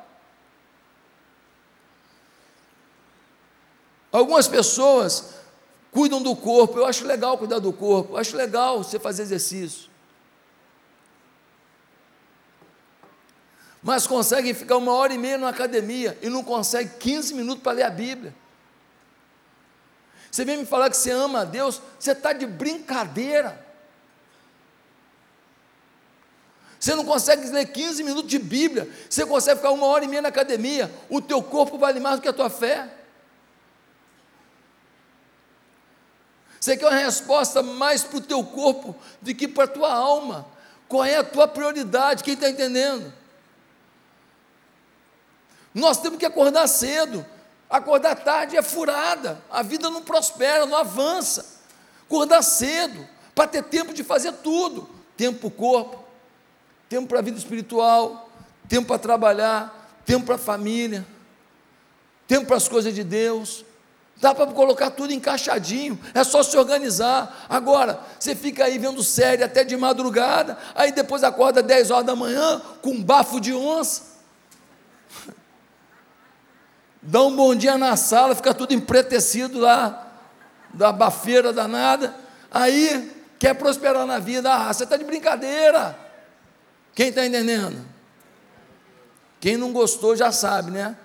Algumas 4.11 4.47
pessoas 4.47 5.33
cuidam 5.91 6.21
do 6.21 6.35
corpo, 6.35 6.77
eu 6.77 6.85
acho 6.85 7.05
legal 7.05 7.37
cuidar 7.37 7.59
do 7.59 7.73
corpo, 7.73 8.13
eu 8.13 8.17
acho 8.17 8.35
legal 8.35 8.83
você 8.83 8.99
fazer 8.99 9.23
exercício. 9.23 9.89
Mas 13.81 14.07
conseguem 14.07 14.53
ficar 14.53 14.77
uma 14.77 14.93
hora 14.93 15.13
e 15.13 15.17
meia 15.17 15.37
na 15.37 15.49
academia 15.49 16.17
e 16.21 16.29
não 16.29 16.43
conseguem 16.43 16.91
15 16.99 17.33
minutos 17.33 17.63
para 17.63 17.73
ler 17.73 17.83
a 17.83 17.89
Bíblia. 17.89 18.35
Você 20.29 20.43
vem 20.43 20.57
me 20.57 20.65
falar 20.65 20.89
que 20.89 20.97
você 20.97 21.11
ama 21.11 21.41
a 21.41 21.45
Deus, 21.45 21.81
você 21.99 22.11
está 22.11 22.33
de 22.33 22.45
brincadeira. 22.45 23.65
Você 26.79 26.93
não 26.95 27.05
consegue 27.05 27.49
ler 27.49 27.65
15 27.65 28.03
minutos 28.03 28.29
de 28.29 28.37
Bíblia, 28.37 28.89
você 29.09 29.25
consegue 29.25 29.57
ficar 29.57 29.71
uma 29.71 29.85
hora 29.87 30.05
e 30.05 30.07
meia 30.07 30.21
na 30.21 30.29
academia, 30.29 30.91
o 31.09 31.19
teu 31.21 31.41
corpo 31.41 31.77
vale 31.77 31.99
mais 31.99 32.17
do 32.17 32.21
que 32.21 32.27
a 32.27 32.33
tua 32.33 32.49
fé. 32.49 32.96
Você 36.59 36.75
quer 36.75 36.87
uma 36.87 36.95
resposta 36.95 37.61
mais 37.61 38.03
para 38.03 38.17
o 38.17 38.21
teu 38.21 38.43
corpo 38.43 38.95
do 39.21 39.33
que 39.33 39.47
para 39.47 39.65
a 39.65 39.67
tua 39.67 39.93
alma. 39.93 40.47
Qual 40.87 41.03
é 41.03 41.17
a 41.17 41.23
tua 41.23 41.47
prioridade? 41.47 42.23
Quem 42.23 42.33
está 42.33 42.49
entendendo? 42.49 43.13
Nós 45.73 45.99
temos 45.99 46.17
que 46.17 46.25
acordar 46.25 46.67
cedo. 46.67 47.25
Acordar 47.69 48.15
tarde 48.15 48.55
é 48.55 48.61
furada. 48.61 49.41
A 49.49 49.61
vida 49.61 49.89
não 49.89 50.01
prospera, 50.01 50.65
não 50.65 50.77
avança. 50.77 51.57
Acordar 52.05 52.41
cedo, 52.41 53.07
para 53.35 53.47
ter 53.47 53.63
tempo 53.63 53.93
de 53.93 54.03
fazer 54.03 54.31
tudo: 54.33 54.89
tempo 55.15 55.39
para 55.39 55.47
o 55.47 55.51
corpo, 55.51 56.03
tempo 56.89 57.07
para 57.07 57.19
a 57.19 57.21
vida 57.21 57.37
espiritual, 57.37 58.29
tempo 58.67 58.87
para 58.87 58.97
trabalhar, 58.97 60.01
tempo 60.05 60.25
para 60.25 60.35
a 60.35 60.39
família, 60.39 61.05
tempo 62.27 62.47
para 62.47 62.57
as 62.57 62.67
coisas 62.67 62.95
de 62.95 63.03
Deus. 63.03 63.65
Dá 64.19 64.33
para 64.33 64.47
colocar 64.47 64.89
tudo 64.89 65.13
encaixadinho, 65.13 65.99
é 66.13 66.23
só 66.23 66.41
se 66.41 66.57
organizar. 66.57 67.45
Agora, 67.47 67.99
você 68.19 68.35
fica 68.35 68.65
aí 68.65 68.79
vendo 68.79 69.03
série 69.03 69.43
até 69.43 69.63
de 69.63 69.77
madrugada, 69.77 70.57
aí 70.73 70.91
depois 70.91 71.23
acorda 71.23 71.61
10 71.61 71.91
horas 71.91 72.05
da 72.05 72.15
manhã 72.15 72.59
com 72.81 72.91
um 72.91 73.03
bafo 73.03 73.39
de 73.39 73.53
onça. 73.53 74.17
Dá 77.01 77.21
um 77.21 77.35
bom 77.35 77.53
dia 77.53 77.77
na 77.77 77.95
sala, 77.95 78.33
fica 78.33 78.55
tudo 78.55 78.73
empretecido 78.73 79.59
lá, 79.59 80.07
da 80.73 80.91
bafeira 80.91 81.53
danada. 81.53 82.15
Aí 82.49 83.15
quer 83.37 83.53
prosperar 83.53 84.05
na 84.07 84.17
vida. 84.17 84.51
Ah, 84.51 84.73
você 84.73 84.83
está 84.83 84.97
de 84.97 85.03
brincadeira. 85.03 85.97
Quem 86.95 87.09
está 87.09 87.23
entendendo? 87.23 87.85
Quem 89.39 89.57
não 89.57 89.71
gostou 89.71 90.15
já 90.15 90.31
sabe, 90.31 90.71
né? 90.71 90.97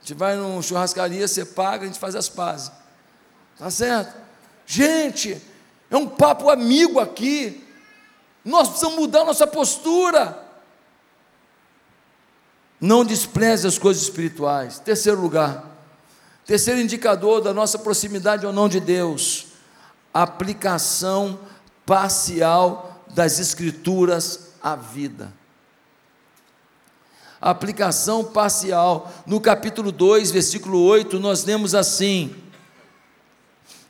A 0.00 0.06
gente 0.06 0.14
vai 0.14 0.34
numa 0.34 0.62
churrascaria, 0.62 1.28
você 1.28 1.44
paga, 1.44 1.84
a 1.84 1.86
gente 1.86 1.98
faz 1.98 2.16
as 2.16 2.28
pazes. 2.28 2.72
Tá 3.58 3.70
certo? 3.70 4.16
Gente, 4.66 5.40
é 5.90 5.96
um 5.96 6.08
papo 6.08 6.48
amigo 6.48 6.98
aqui. 6.98 7.66
Nós 8.42 8.68
precisamos 8.68 8.98
mudar 8.98 9.24
nossa 9.24 9.46
postura. 9.46 10.42
Não 12.80 13.04
despreze 13.04 13.66
as 13.66 13.78
coisas 13.78 14.02
espirituais. 14.02 14.78
Terceiro 14.78 15.20
lugar. 15.20 15.66
Terceiro 16.46 16.80
indicador 16.80 17.42
da 17.42 17.52
nossa 17.52 17.78
proximidade 17.78 18.46
ou 18.46 18.52
não 18.52 18.68
de 18.68 18.80
Deus. 18.80 19.48
Aplicação 20.14 21.38
parcial 21.84 23.04
das 23.08 23.38
Escrituras 23.38 24.54
à 24.62 24.74
vida 24.74 25.39
aplicação 27.40 28.22
parcial. 28.24 29.10
No 29.26 29.40
capítulo 29.40 29.90
2, 29.90 30.30
versículo 30.30 30.82
8, 30.82 31.18
nós 31.18 31.44
lemos 31.44 31.74
assim: 31.74 32.34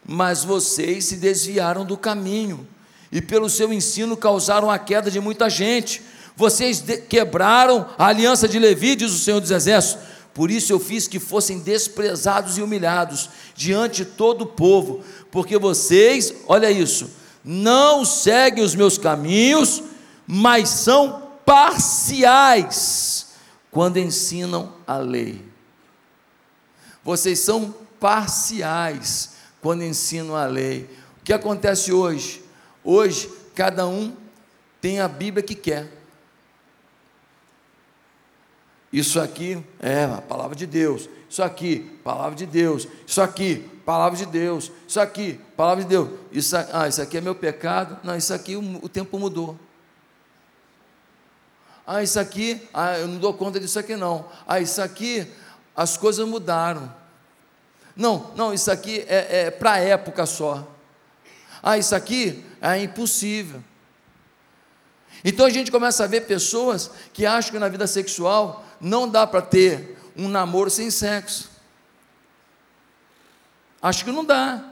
Mas 0.06 0.44
vocês 0.44 1.06
se 1.06 1.16
desviaram 1.16 1.84
do 1.84 1.96
caminho, 1.96 2.66
e 3.10 3.20
pelo 3.20 3.50
seu 3.50 3.72
ensino 3.72 4.16
causaram 4.16 4.70
a 4.70 4.78
queda 4.78 5.10
de 5.10 5.18
muita 5.18 5.50
gente. 5.50 6.02
Vocês 6.36 6.82
quebraram 7.08 7.86
a 7.98 8.06
aliança 8.06 8.48
de 8.48 8.58
Levi, 8.58 8.94
diz 8.94 9.12
o 9.12 9.18
Senhor 9.18 9.40
dos 9.40 9.50
Exércitos. 9.50 10.08
Por 10.32 10.48
isso 10.48 10.72
eu 10.72 10.78
fiz 10.78 11.08
que 11.08 11.18
fossem 11.18 11.58
desprezados 11.58 12.56
e 12.56 12.62
humilhados 12.62 13.28
diante 13.54 14.04
de 14.04 14.10
todo 14.12 14.42
o 14.42 14.46
povo, 14.46 15.02
porque 15.30 15.58
vocês, 15.58 16.32
olha 16.46 16.70
isso, 16.70 17.10
não 17.44 18.04
seguem 18.04 18.62
os 18.62 18.76
meus 18.76 18.96
caminhos, 18.96 19.82
mas 20.24 20.68
são 20.68 21.30
parciais 21.44 23.09
quando 23.70 23.98
ensinam 23.98 24.74
a 24.86 24.96
lei. 24.96 25.44
Vocês 27.04 27.38
são 27.38 27.74
parciais 27.98 29.36
quando 29.60 29.84
ensinam 29.84 30.34
a 30.34 30.46
lei. 30.46 30.88
O 31.20 31.24
que 31.24 31.32
acontece 31.32 31.92
hoje? 31.92 32.42
Hoje, 32.82 33.30
cada 33.54 33.86
um 33.86 34.16
tem 34.80 35.00
a 35.00 35.08
Bíblia 35.08 35.42
que 35.42 35.54
quer. 35.54 36.00
Isso 38.92 39.20
aqui 39.20 39.62
é 39.78 40.04
a 40.04 40.20
palavra 40.20 40.56
de 40.56 40.66
Deus. 40.66 41.08
Isso 41.28 41.42
aqui, 41.42 41.98
palavra 42.02 42.34
de 42.34 42.44
Deus. 42.44 42.88
Isso 43.06 43.22
aqui, 43.22 43.70
palavra 43.84 44.18
de 44.18 44.26
Deus. 44.26 44.72
Isso 44.86 45.00
aqui, 45.00 45.40
palavra 45.56 45.84
de 45.84 45.88
Deus. 45.88 46.08
Isso, 46.32 46.56
ah, 46.56 46.88
isso 46.88 47.00
aqui 47.00 47.18
é 47.18 47.20
meu 47.20 47.34
pecado. 47.34 47.98
Não, 48.02 48.16
isso 48.16 48.34
aqui 48.34 48.56
o, 48.56 48.84
o 48.84 48.88
tempo 48.88 49.16
mudou. 49.18 49.56
Ah, 51.92 52.04
isso 52.04 52.20
aqui, 52.20 52.68
ah, 52.72 52.98
eu 52.98 53.08
não 53.08 53.18
dou 53.18 53.34
conta 53.34 53.58
disso 53.58 53.76
aqui 53.76 53.96
não. 53.96 54.24
Ah, 54.46 54.60
isso 54.60 54.80
aqui, 54.80 55.26
as 55.74 55.96
coisas 55.96 56.24
mudaram. 56.24 56.94
Não, 57.96 58.30
não, 58.36 58.54
isso 58.54 58.70
aqui 58.70 59.04
é, 59.08 59.46
é 59.46 59.50
para 59.50 59.78
época 59.78 60.24
só. 60.24 60.68
Ah, 61.60 61.76
isso 61.76 61.92
aqui 61.92 62.44
é 62.62 62.80
impossível. 62.80 63.60
Então 65.24 65.44
a 65.44 65.50
gente 65.50 65.68
começa 65.72 66.04
a 66.04 66.06
ver 66.06 66.28
pessoas 66.28 66.92
que 67.12 67.26
acham 67.26 67.50
que 67.50 67.58
na 67.58 67.68
vida 67.68 67.88
sexual 67.88 68.64
não 68.80 69.08
dá 69.08 69.26
para 69.26 69.42
ter 69.42 69.98
um 70.16 70.28
namoro 70.28 70.70
sem 70.70 70.92
sexo. 70.92 71.50
Acho 73.82 74.04
que 74.04 74.12
não 74.12 74.24
dá, 74.24 74.69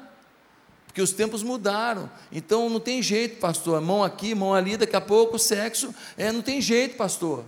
porque 0.88 1.02
os 1.02 1.12
tempos 1.12 1.42
mudaram. 1.42 2.10
Então 2.32 2.68
não 2.70 2.80
tem 2.80 3.02
jeito, 3.02 3.38
pastor. 3.38 3.80
Mão 3.80 4.02
aqui, 4.02 4.34
mão 4.34 4.54
ali, 4.54 4.76
daqui 4.76 4.96
a 4.96 5.00
pouco 5.00 5.38
sexo. 5.38 5.94
É, 6.16 6.32
não 6.32 6.40
tem 6.40 6.62
jeito, 6.62 6.96
pastor. 6.96 7.44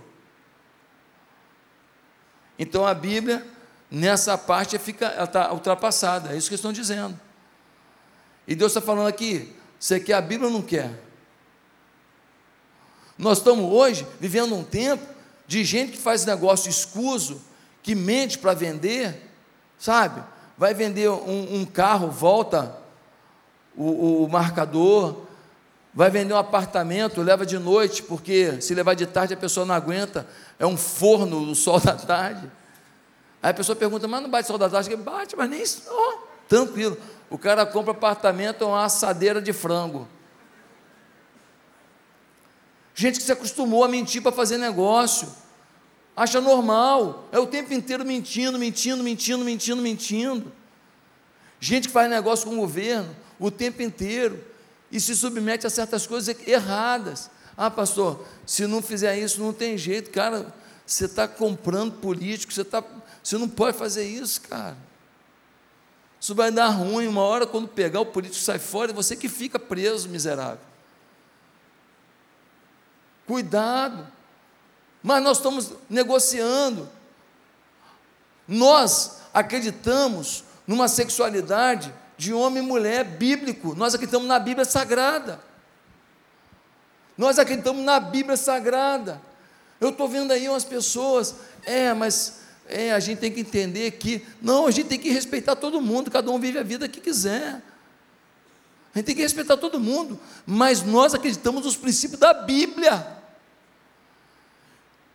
Então 2.57 2.85
a 2.85 2.93
Bíblia, 2.93 3.45
nessa 3.89 4.37
parte, 4.37 4.77
fica, 4.77 5.07
ela 5.07 5.23
está 5.23 5.51
ultrapassada. 5.51 6.33
É 6.33 6.37
isso 6.37 6.49
que 6.49 6.55
estão 6.55 6.71
dizendo. 6.71 7.19
E 8.47 8.55
Deus 8.55 8.71
está 8.71 8.79
falando 8.79 9.07
aqui: 9.07 9.53
você 9.79 9.99
quer 9.99 10.13
a 10.13 10.21
Bíblia 10.21 10.47
ou 10.47 10.53
não 10.53 10.61
quer? 10.61 10.91
Nós 13.17 13.39
estamos 13.39 13.65
hoje 13.65 14.05
vivendo 14.19 14.55
um 14.55 14.63
tempo 14.63 15.03
de 15.47 15.63
gente 15.63 15.93
que 15.93 15.97
faz 15.97 16.25
negócio 16.25 16.69
escuso, 16.69 17.41
que 17.81 17.95
mente 17.95 18.37
para 18.37 18.53
vender, 18.53 19.29
sabe? 19.79 20.23
Vai 20.55 20.75
vender 20.75 21.09
um, 21.09 21.55
um 21.55 21.65
carro, 21.65 22.11
volta 22.11 22.80
o, 23.75 24.23
o, 24.23 24.29
marcador, 24.29 25.21
vai 25.93 26.09
vender 26.09 26.33
um 26.33 26.37
apartamento, 26.37 27.21
leva 27.21 27.45
de 27.45 27.57
noite, 27.57 28.03
porque 28.03 28.61
se 28.61 28.73
levar 28.73 28.93
de 28.93 29.05
tarde 29.05 29.33
a 29.33 29.37
pessoa 29.37 29.65
não 29.65 29.75
aguenta, 29.75 30.27
é 30.59 30.65
um 30.65 30.77
forno 30.77 31.45
do 31.45 31.55
sol 31.55 31.79
da 31.79 31.93
tarde. 31.95 32.49
Aí 33.41 33.51
a 33.51 33.53
pessoa 33.53 33.75
pergunta, 33.75 34.07
mas 34.07 34.21
não 34.21 34.29
bate 34.29 34.47
sol 34.47 34.57
da 34.57 34.69
tarde? 34.69 34.95
Bate, 34.95 35.35
mas 35.35 35.49
nem 35.49 35.63
oh, 35.89 36.19
tranquilo. 36.47 36.97
O 37.29 37.37
cara 37.37 37.65
compra 37.65 37.91
apartamento, 37.91 38.63
é 38.63 38.67
uma 38.67 38.83
assadeira 38.83 39.41
de 39.41 39.53
frango. 39.53 40.07
Gente 42.93 43.17
que 43.17 43.23
se 43.23 43.31
acostumou 43.31 43.83
a 43.83 43.87
mentir 43.87 44.21
para 44.21 44.31
fazer 44.31 44.57
negócio. 44.57 45.27
Acha 46.15 46.41
normal. 46.41 47.27
É 47.31 47.39
o 47.39 47.47
tempo 47.47 47.73
inteiro 47.73 48.05
mentindo, 48.05 48.59
mentindo, 48.59 49.01
mentindo, 49.01 49.43
mentindo, 49.43 49.81
mentindo. 49.81 50.51
Gente 51.59 51.87
que 51.87 51.93
faz 51.93 52.09
negócio 52.09 52.45
com 52.45 52.53
o 52.53 52.57
governo 52.57 53.15
o 53.41 53.49
tempo 53.49 53.81
inteiro 53.81 54.39
e 54.91 54.99
se 54.99 55.15
submete 55.15 55.65
a 55.65 55.69
certas 55.69 56.05
coisas 56.05 56.35
erradas. 56.47 57.29
Ah, 57.57 57.71
pastor, 57.71 58.23
se 58.45 58.67
não 58.67 58.83
fizer 58.83 59.17
isso, 59.17 59.41
não 59.41 59.51
tem 59.51 59.75
jeito, 59.77 60.11
cara. 60.11 60.53
Você 60.85 61.05
está 61.05 61.27
comprando 61.27 61.93
político, 61.93 62.53
você, 62.53 62.63
tá, 62.63 62.83
você 63.23 63.37
não 63.39 63.49
pode 63.49 63.77
fazer 63.77 64.05
isso, 64.05 64.41
cara. 64.41 64.77
Isso 66.19 66.35
vai 66.35 66.51
dar 66.51 66.67
ruim. 66.67 67.07
Uma 67.07 67.23
hora, 67.23 67.47
quando 67.47 67.67
pegar 67.67 67.99
o 67.99 68.05
político 68.05 68.43
sai 68.43 68.59
fora, 68.59 68.91
é 68.91 68.93
você 68.93 69.15
que 69.15 69.27
fica 69.27 69.57
preso, 69.57 70.07
miserável. 70.07 70.63
Cuidado. 73.25 74.07
Mas 75.01 75.23
nós 75.23 75.37
estamos 75.37 75.73
negociando. 75.89 76.87
Nós 78.47 79.21
acreditamos 79.33 80.43
numa 80.67 80.87
sexualidade 80.87 81.91
de 82.21 82.31
homem 82.31 82.61
e 82.61 82.65
mulher 82.65 83.03
bíblico. 83.03 83.73
Nós 83.73 83.95
acreditamos 83.95 84.27
na 84.27 84.37
Bíblia 84.37 84.63
Sagrada. 84.63 85.41
Nós 87.17 87.39
acreditamos 87.39 87.83
na 87.83 87.99
Bíblia 87.99 88.37
Sagrada. 88.37 89.19
Eu 89.79 89.89
estou 89.89 90.07
vendo 90.07 90.31
aí 90.31 90.47
umas 90.47 90.63
pessoas, 90.63 91.33
é, 91.63 91.91
mas 91.95 92.41
é, 92.67 92.91
a 92.91 92.99
gente 92.99 93.17
tem 93.17 93.31
que 93.31 93.39
entender 93.39 93.89
que, 93.93 94.23
não, 94.39 94.67
a 94.67 94.71
gente 94.71 94.85
tem 94.85 94.99
que 94.99 95.09
respeitar 95.09 95.55
todo 95.55 95.81
mundo, 95.81 96.11
cada 96.11 96.29
um 96.29 96.37
vive 96.37 96.59
a 96.59 96.63
vida 96.63 96.87
que 96.87 97.01
quiser. 97.01 97.59
A 98.93 98.99
gente 98.99 99.05
tem 99.07 99.15
que 99.15 99.23
respeitar 99.23 99.57
todo 99.57 99.79
mundo, 99.79 100.19
mas 100.45 100.83
nós 100.83 101.15
acreditamos 101.15 101.65
nos 101.65 101.75
princípios 101.75 102.19
da 102.19 102.35
Bíblia. 102.35 103.17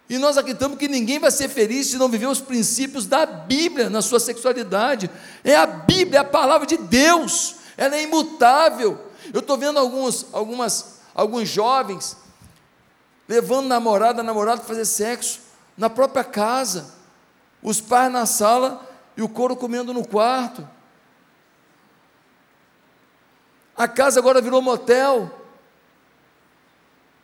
E 0.09 0.19
nós 0.19 0.39
acreditamos 0.39 0.79
que 0.79 0.87
ninguém 0.87 1.19
vai 1.19 1.31
ser 1.31 1.49
feliz 1.49 1.89
se 1.89 1.97
não 1.97 2.09
viver 2.09 2.27
os 2.27 2.41
princípios 2.41 3.07
da 3.07 3.27
Bíblia 3.27 3.91
na 3.91 4.01
sua 4.01 4.21
sexualidade. 4.21 5.11
É 5.43 5.57
a 5.57 5.67
Bíblia, 5.67 6.19
é 6.19 6.21
a 6.21 6.25
palavra 6.25 6.67
de 6.67 6.77
Deus, 6.77 7.57
ela 7.77 7.97
é 7.97 8.03
imutável. 8.03 9.01
Eu 9.35 9.41
estou 9.41 9.59
vendo 9.59 9.79
alguns, 9.79 10.27
algumas, 10.33 11.01
alguns 11.15 11.49
jovens 11.49 12.17
levando 13.29 13.67
namorada, 13.67 14.23
namorado 14.23 14.61
para 14.61 14.69
fazer 14.69 14.85
sexo 14.85 15.41
na 15.77 15.91
própria 15.91 16.23
casa, 16.23 16.95
os 17.63 17.81
pais 17.81 18.13
na 18.13 18.25
sala 18.25 18.87
e 19.17 19.23
o 19.23 19.29
couro 19.29 19.57
comendo 19.57 19.93
no 19.93 20.07
quarto. 20.07 20.67
A 23.77 23.87
casa 23.89 24.21
agora 24.21 24.41
virou 24.41 24.63
motel. 24.63 25.31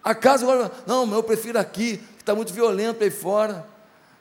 A 0.04 0.14
casa 0.14 0.44
agora, 0.44 0.70
não, 0.84 1.10
eu 1.14 1.22
prefiro 1.22 1.58
aqui 1.58 2.02
que 2.22 2.30
está 2.30 2.36
muito 2.36 2.52
violento 2.52 3.02
aí 3.02 3.10
fora. 3.10 3.66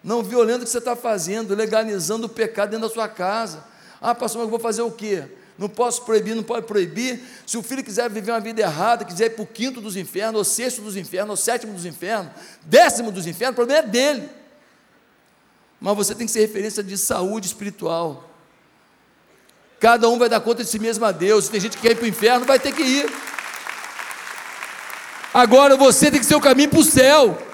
Não, 0.03 0.23
violento 0.23 0.61
o 0.61 0.63
que 0.63 0.71
você 0.71 0.79
está 0.79 0.95
fazendo, 0.95 1.53
legalizando 1.53 2.25
o 2.25 2.29
pecado 2.29 2.71
dentro 2.71 2.87
da 2.87 2.93
sua 2.93 3.07
casa. 3.07 3.63
Ah, 4.01 4.15
pastor, 4.15 4.39
mas 4.39 4.47
eu 4.47 4.49
vou 4.49 4.59
fazer 4.59 4.81
o 4.81 4.91
quê? 4.91 5.23
Não 5.55 5.69
posso 5.69 6.03
proibir, 6.03 6.33
não 6.33 6.41
pode 6.41 6.65
proibir. 6.65 7.21
Se 7.45 7.55
o 7.55 7.61
filho 7.61 7.83
quiser 7.83 8.09
viver 8.09 8.31
uma 8.31 8.39
vida 8.39 8.59
errada, 8.59 9.05
quiser 9.05 9.25
ir 9.25 9.29
para 9.31 9.43
o 9.43 9.45
quinto 9.45 9.79
dos 9.79 9.95
infernos, 9.95 10.39
ou 10.39 10.43
sexto 10.43 10.81
dos 10.81 10.95
infernos, 10.97 11.29
ou 11.29 11.37
sétimo 11.37 11.73
dos 11.73 11.85
infernos, 11.85 12.31
décimo 12.63 13.11
dos 13.11 13.27
infernos, 13.27 13.53
o 13.53 13.55
problema 13.57 13.81
é 13.81 13.87
dele. 13.87 14.27
Mas 15.79 15.95
você 15.95 16.15
tem 16.15 16.25
que 16.25 16.31
ser 16.31 16.39
referência 16.39 16.81
de 16.81 16.97
saúde 16.97 17.45
espiritual. 17.45 18.27
Cada 19.79 20.09
um 20.09 20.17
vai 20.17 20.29
dar 20.29 20.39
conta 20.39 20.63
de 20.63 20.69
si 20.69 20.79
mesmo 20.79 21.05
a 21.05 21.11
Deus. 21.11 21.45
Se 21.45 21.51
tem 21.51 21.59
gente 21.59 21.77
que 21.77 21.83
quer 21.83 21.91
ir 21.91 21.95
para 21.95 22.05
o 22.05 22.07
inferno, 22.07 22.45
vai 22.47 22.59
ter 22.59 22.71
que 22.71 22.81
ir. 22.81 23.13
Agora 25.31 25.77
você 25.77 26.09
tem 26.09 26.19
que 26.19 26.25
ser 26.25 26.35
o 26.35 26.41
caminho 26.41 26.69
para 26.69 26.79
o 26.79 26.83
céu. 26.83 27.50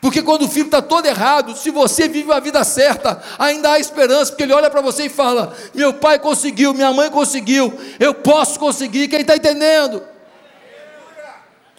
Porque 0.00 0.22
quando 0.22 0.42
o 0.42 0.48
filho 0.48 0.66
está 0.66 0.80
todo 0.80 1.04
errado, 1.04 1.54
se 1.54 1.70
você 1.70 2.08
vive 2.08 2.32
a 2.32 2.40
vida 2.40 2.64
certa, 2.64 3.22
ainda 3.38 3.72
há 3.72 3.78
esperança, 3.78 4.32
porque 4.32 4.44
ele 4.44 4.54
olha 4.54 4.70
para 4.70 4.80
você 4.80 5.06
e 5.06 5.10
fala: 5.10 5.54
Meu 5.74 5.92
pai 5.92 6.18
conseguiu, 6.18 6.72
minha 6.72 6.92
mãe 6.92 7.10
conseguiu, 7.10 7.72
eu 7.98 8.14
posso 8.14 8.58
conseguir. 8.58 9.08
Quem 9.08 9.20
está 9.20 9.36
entendendo? 9.36 10.02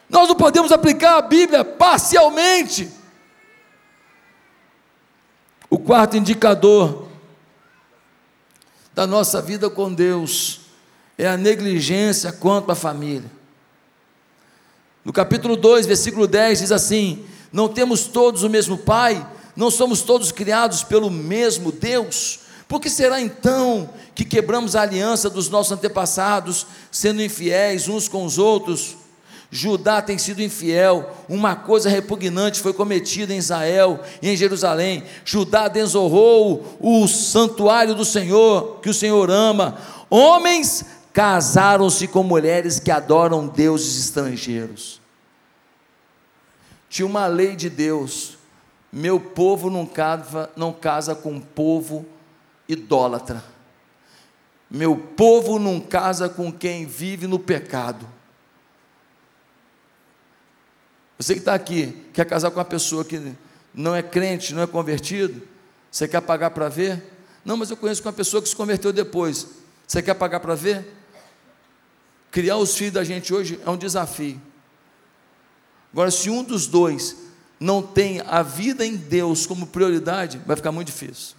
Nós 0.07 0.27
não 0.27 0.35
podemos 0.35 0.71
aplicar 0.71 1.17
a 1.17 1.21
Bíblia 1.21 1.65
parcialmente. 1.65 2.91
O 5.69 5.79
quarto 5.79 6.17
indicador 6.17 7.07
da 8.93 9.07
nossa 9.07 9.41
vida 9.41 9.69
com 9.69 9.91
Deus 9.91 10.61
é 11.17 11.27
a 11.27 11.37
negligência 11.37 12.31
quanto 12.31 12.71
à 12.71 12.75
família. 12.75 13.31
No 15.03 15.11
capítulo 15.11 15.55
2, 15.55 15.87
versículo 15.87 16.27
10 16.27 16.59
diz 16.59 16.71
assim: 16.71 17.25
não 17.51 17.67
temos 17.67 18.05
todos 18.05 18.43
o 18.43 18.49
mesmo 18.49 18.77
Pai, 18.77 19.25
não 19.55 19.69
somos 19.69 20.01
todos 20.01 20.31
criados 20.31 20.83
pelo 20.83 21.09
mesmo 21.09 21.71
Deus. 21.71 22.39
Por 22.67 22.79
que 22.79 22.89
será 22.89 23.19
então 23.19 23.89
que 24.15 24.23
quebramos 24.23 24.75
a 24.75 24.81
aliança 24.81 25.29
dos 25.29 25.49
nossos 25.49 25.73
antepassados, 25.73 26.65
sendo 26.89 27.21
infiéis 27.21 27.89
uns 27.89 28.07
com 28.07 28.25
os 28.25 28.37
outros? 28.37 28.95
Judá 29.53 30.01
tem 30.01 30.17
sido 30.17 30.41
infiel, 30.41 31.11
uma 31.27 31.57
coisa 31.57 31.89
repugnante 31.89 32.61
foi 32.61 32.71
cometida 32.71 33.33
em 33.33 33.37
Israel 33.37 33.99
e 34.21 34.29
em 34.29 34.37
Jerusalém. 34.37 35.03
Judá 35.25 35.67
desonrou 35.67 36.77
o 36.79 37.05
santuário 37.05 37.93
do 37.93 38.05
Senhor, 38.05 38.79
que 38.81 38.89
o 38.89 38.93
Senhor 38.93 39.29
ama. 39.29 39.77
Homens 40.09 40.85
casaram-se 41.11 42.07
com 42.07 42.23
mulheres 42.23 42.79
que 42.79 42.89
adoram 42.89 43.45
deuses 43.45 43.99
estrangeiros. 44.05 45.00
Tinha 46.91 47.05
uma 47.05 47.25
lei 47.25 47.55
de 47.55 47.69
Deus: 47.69 48.37
meu 48.91 49.17
povo 49.17 49.69
não 49.69 49.85
casa, 49.85 50.51
não 50.57 50.73
casa 50.73 51.15
com 51.15 51.31
um 51.31 51.39
povo 51.39 52.05
idólatra. 52.67 53.41
Meu 54.69 54.97
povo 54.97 55.57
não 55.57 55.79
casa 55.79 56.27
com 56.27 56.51
quem 56.51 56.85
vive 56.85 57.27
no 57.27 57.39
pecado. 57.39 58.05
Você 61.17 61.33
que 61.33 61.39
está 61.39 61.53
aqui, 61.53 62.07
quer 62.13 62.25
casar 62.25 62.51
com 62.51 62.59
uma 62.59 62.65
pessoa 62.65 63.05
que 63.05 63.35
não 63.73 63.95
é 63.95 64.03
crente, 64.03 64.53
não 64.53 64.61
é 64.61 64.67
convertido? 64.67 65.47
Você 65.89 66.09
quer 66.09 66.21
pagar 66.21 66.51
para 66.51 66.67
ver? 66.67 67.01
Não, 67.45 67.55
mas 67.55 67.69
eu 67.69 67.77
conheço 67.77 68.01
uma 68.03 68.11
pessoa 68.11 68.43
que 68.43 68.49
se 68.49 68.55
converteu 68.55 68.91
depois. 68.91 69.47
Você 69.87 70.01
quer 70.01 70.15
pagar 70.15 70.41
para 70.41 70.55
ver? 70.55 70.93
Criar 72.29 72.57
os 72.57 72.75
filhos 72.75 72.93
da 72.93 73.03
gente 73.03 73.33
hoje 73.33 73.61
é 73.65 73.69
um 73.69 73.77
desafio. 73.77 74.41
Agora, 75.91 76.09
se 76.09 76.29
um 76.29 76.43
dos 76.43 76.67
dois 76.67 77.17
não 77.59 77.81
tem 77.81 78.21
a 78.21 78.41
vida 78.41 78.85
em 78.85 78.95
Deus 78.95 79.45
como 79.45 79.67
prioridade, 79.67 80.41
vai 80.45 80.55
ficar 80.55 80.71
muito 80.71 80.87
difícil. 80.87 81.35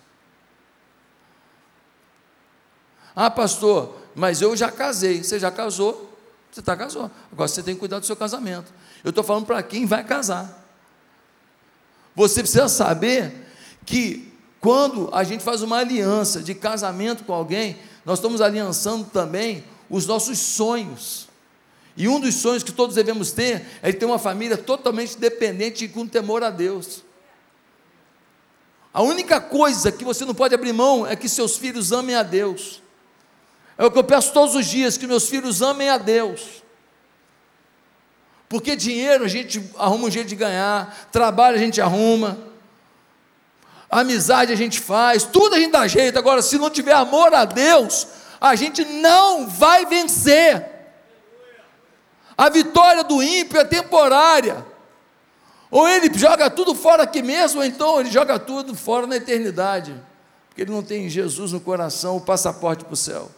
Ah, 3.15 3.31
pastor, 3.31 3.97
mas 4.15 4.41
eu 4.41 4.57
já 4.57 4.71
casei. 4.71 5.23
Você 5.23 5.39
já 5.39 5.51
casou? 5.51 6.11
Você 6.51 6.61
está 6.61 6.77
casou. 6.77 7.11
Agora 7.31 7.49
você 7.49 7.63
tem 7.63 7.75
que 7.75 7.81
cuidar 7.81 7.99
do 7.99 8.07
seu 8.07 8.17
casamento. 8.17 8.73
Eu 9.03 9.11
estou 9.11 9.25
falando 9.25 9.47
para 9.47 9.63
quem 9.63 9.87
vai 9.87 10.05
casar. 10.05 10.63
Você 12.15 12.41
precisa 12.41 12.69
saber 12.69 13.49
que 13.87 14.33
quando 14.61 15.11
a 15.13 15.25
gente 15.25 15.43
faz 15.43 15.63
uma 15.63 15.79
aliança 15.79 16.43
de 16.43 16.55
casamento 16.55 17.25
com 17.25 17.33
alguém, 17.33 17.79
nós 18.05 18.19
estamos 18.19 18.41
aliançando 18.41 19.05
também 19.07 19.65
os 19.89 20.07
nossos 20.07 20.39
sonhos. 20.39 21.29
E 21.97 22.09
um 22.09 22.19
dos 22.19 22.35
sonhos 22.37 22.63
que 22.63 22.73
todos 22.73 22.95
devemos 22.95 23.33
ter 23.33 23.67
é 23.83 23.93
ter 23.93 24.07
uma 24.07 24.19
família 24.19 24.57
totalmente 24.57 25.19
dependente 25.19 25.85
e 25.85 25.89
com 25.89 26.07
temor 26.07 26.43
a 26.43 26.51
Deus. 26.51 27.03
A 28.95 29.03
única 29.03 29.41
coisa 29.41 29.91
que 29.91 30.05
você 30.05 30.25
não 30.25 30.35
pode 30.35 30.55
abrir 30.55 30.73
mão 30.73 31.07
é 31.07 31.17
que 31.17 31.29
seus 31.29 31.57
filhos 31.57 31.93
amem 31.93 32.15
a 32.15 32.23
Deus. 32.23 32.83
É 33.79 33.85
o 33.85 33.91
que 33.91 33.99
eu 33.99 34.05
peço 34.05 34.33
todos 34.33 34.55
os 34.55 34.67
dias: 34.67 34.97
que 34.97 35.07
meus 35.07 35.29
filhos 35.29 35.63
amem 35.63 35.89
a 35.89 35.99
Deus. 35.99 36.63
Porque 38.49 38.77
dinheiro 38.77 39.25
a 39.25 39.29
gente 39.29 39.63
arruma 39.79 40.09
um 40.09 40.11
jeito 40.11 40.29
de 40.29 40.37
ganhar, 40.37 41.09
trabalho 41.11 41.57
a 41.57 41.59
gente 41.59 41.81
arruma, 41.81 42.39
amizade 43.91 44.53
a 44.53 44.57
gente 44.57 44.79
faz, 44.79 45.25
tudo 45.25 45.55
a 45.55 45.59
gente 45.59 45.73
dá 45.73 45.87
jeito. 45.87 46.19
Agora, 46.19 46.43
se 46.43 46.59
não 46.59 46.69
tiver 46.69 46.93
amor 46.93 47.33
a 47.33 47.47
Deus, 47.47 48.07
a 48.39 48.55
gente 48.55 48.85
não 48.85 49.47
vai 49.47 49.87
vencer. 49.87 50.72
A 52.37 52.49
vitória 52.49 53.05
do 53.05 53.23
ímpio 53.23 53.61
é 53.61 53.65
temporária. 53.65 54.65
Ou 55.71 55.89
ele 55.89 56.13
joga 56.17 56.51
tudo 56.51 56.75
fora 56.75 57.05
aqui 57.05 57.23
mesmo, 57.23 57.61
ou 57.61 57.67
então 57.67 58.01
ele 58.01 58.11
joga 58.11 58.39
tudo 58.39 58.75
fora 58.75 59.07
na 59.07 59.17
eternidade. 59.17 59.99
Porque 60.49 60.63
ele 60.63 60.71
não 60.71 60.83
tem 60.83 61.09
Jesus 61.09 61.53
no 61.53 61.61
coração, 61.61 62.17
o 62.17 62.21
passaporte 62.21 62.85
para 62.85 62.93
o 62.93 62.97
céu. 62.97 63.31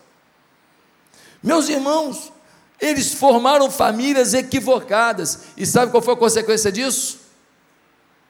Meus 1.43 1.69
irmãos, 1.69 2.33
eles 2.81 3.15
formaram 3.15 3.71
famílias 3.71 4.35
equivocadas. 4.35 5.45
E 5.57 5.65
sabe 5.65 5.93
qual 5.93 6.03
foi 6.03 6.15
a 6.15 6.17
consequência 6.17 6.73
disso? 6.73 7.21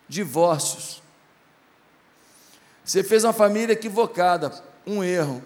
Divórcios. 0.08 1.02
Você 2.84 3.02
fez 3.02 3.24
uma 3.24 3.32
família 3.32 3.72
equivocada, 3.72 4.52
um 4.86 5.02
erro. 5.02 5.42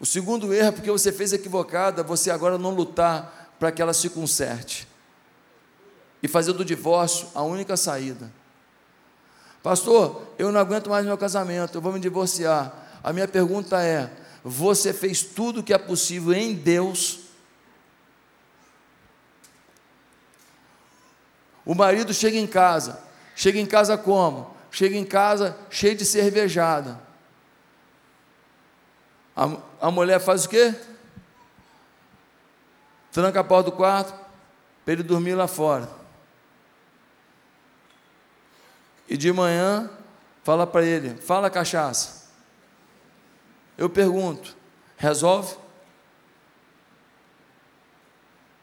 O 0.00 0.04
segundo 0.04 0.52
erro 0.52 0.68
é 0.68 0.72
porque 0.72 0.90
você 0.90 1.12
fez 1.12 1.32
equivocada, 1.32 2.02
você 2.02 2.30
agora 2.30 2.58
não 2.58 2.70
lutar 2.70 3.45
para 3.58 3.72
que 3.72 3.80
ela 3.80 3.94
se 3.94 4.10
conserte. 4.10 4.86
E 6.22 6.28
fazer 6.28 6.52
do 6.52 6.64
divórcio 6.64 7.28
a 7.34 7.42
única 7.42 7.76
saída. 7.76 8.30
Pastor, 9.62 10.22
eu 10.38 10.52
não 10.52 10.60
aguento 10.60 10.88
mais 10.88 11.04
meu 11.04 11.18
casamento, 11.18 11.76
eu 11.76 11.82
vou 11.82 11.92
me 11.92 12.00
divorciar. 12.00 12.72
A 13.02 13.12
minha 13.12 13.28
pergunta 13.28 13.82
é: 13.82 14.10
você 14.44 14.92
fez 14.92 15.22
tudo 15.22 15.60
o 15.60 15.62
que 15.62 15.74
é 15.74 15.78
possível 15.78 16.32
em 16.32 16.54
Deus? 16.54 17.20
O 21.64 21.74
marido 21.74 22.14
chega 22.14 22.36
em 22.36 22.46
casa, 22.46 23.02
chega 23.34 23.58
em 23.58 23.66
casa 23.66 23.98
como? 23.98 24.54
Chega 24.70 24.96
em 24.96 25.04
casa 25.04 25.56
cheio 25.68 25.96
de 25.96 26.04
cervejada. 26.04 27.00
A, 29.34 29.56
a 29.80 29.90
mulher 29.90 30.20
faz 30.20 30.44
o 30.44 30.48
quê? 30.48 30.74
Tranca 33.16 33.40
a 33.40 33.44
porta 33.44 33.70
do 33.70 33.76
quarto 33.78 34.12
para 34.84 34.92
ele 34.92 35.02
dormir 35.02 35.34
lá 35.34 35.48
fora. 35.48 35.88
E 39.08 39.16
de 39.16 39.32
manhã, 39.32 39.88
fala 40.44 40.66
para 40.66 40.84
ele: 40.84 41.16
fala 41.16 41.48
cachaça. 41.48 42.30
Eu 43.78 43.88
pergunto: 43.88 44.54
resolve? 44.98 45.56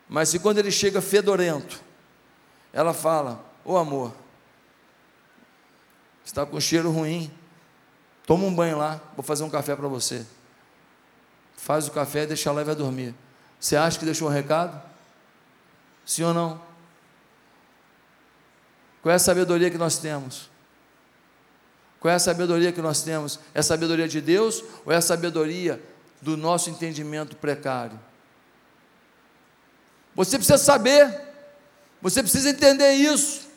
Mas 0.08 0.30
se 0.30 0.38
quando 0.38 0.60
ele 0.60 0.70
chega 0.70 1.02
fedorento, 1.02 1.82
ela 2.72 2.94
fala: 2.94 3.44
Ô 3.66 3.74
oh, 3.74 3.78
amor, 3.78 4.13
está 6.24 6.46
com 6.46 6.60
cheiro 6.60 6.92
ruim, 6.92 7.34
toma 8.28 8.46
um 8.46 8.54
banho 8.54 8.78
lá, 8.78 9.02
vou 9.16 9.24
fazer 9.24 9.44
um 9.44 9.50
café 9.50 9.76
para 9.76 9.88
você. 9.88 10.24
Faz 11.58 11.88
o 11.88 11.92
café, 11.92 12.28
deixa 12.28 12.52
lá 12.52 12.62
e 12.62 12.66
vai 12.66 12.76
dormir. 12.76 13.16
Você 13.63 13.78
acha 13.78 13.97
que 13.97 14.04
deixou 14.04 14.28
um 14.28 14.32
recado? 14.32 14.78
Sim 16.06 16.23
ou 16.23 16.34
não? 16.34 16.62
Qual 19.02 19.10
é 19.10 19.15
a 19.15 19.19
sabedoria 19.19 19.71
que 19.71 19.78
nós 19.78 19.97
temos? 19.97 20.49
Qual 21.97 22.12
é 22.12 22.15
a 22.15 22.19
sabedoria 22.19 22.73
que 22.73 22.82
nós 22.82 23.04
temos? 23.04 23.39
É 23.54 23.62
a 23.62 23.63
sabedoria 23.63 24.06
de 24.06 24.19
Deus 24.19 24.62
ou 24.86 24.91
é 24.91 24.97
a 24.97 25.02
sabedoria 25.02 25.82
do 26.21 26.36
nosso 26.36 26.69
entendimento 26.69 27.38
precário? 27.38 27.97
Você 30.13 30.38
precisa 30.38 30.58
saber, 30.58 31.21
você 32.02 32.21
precisa 32.21 32.49
entender 32.49 32.91
isso. 32.95 33.47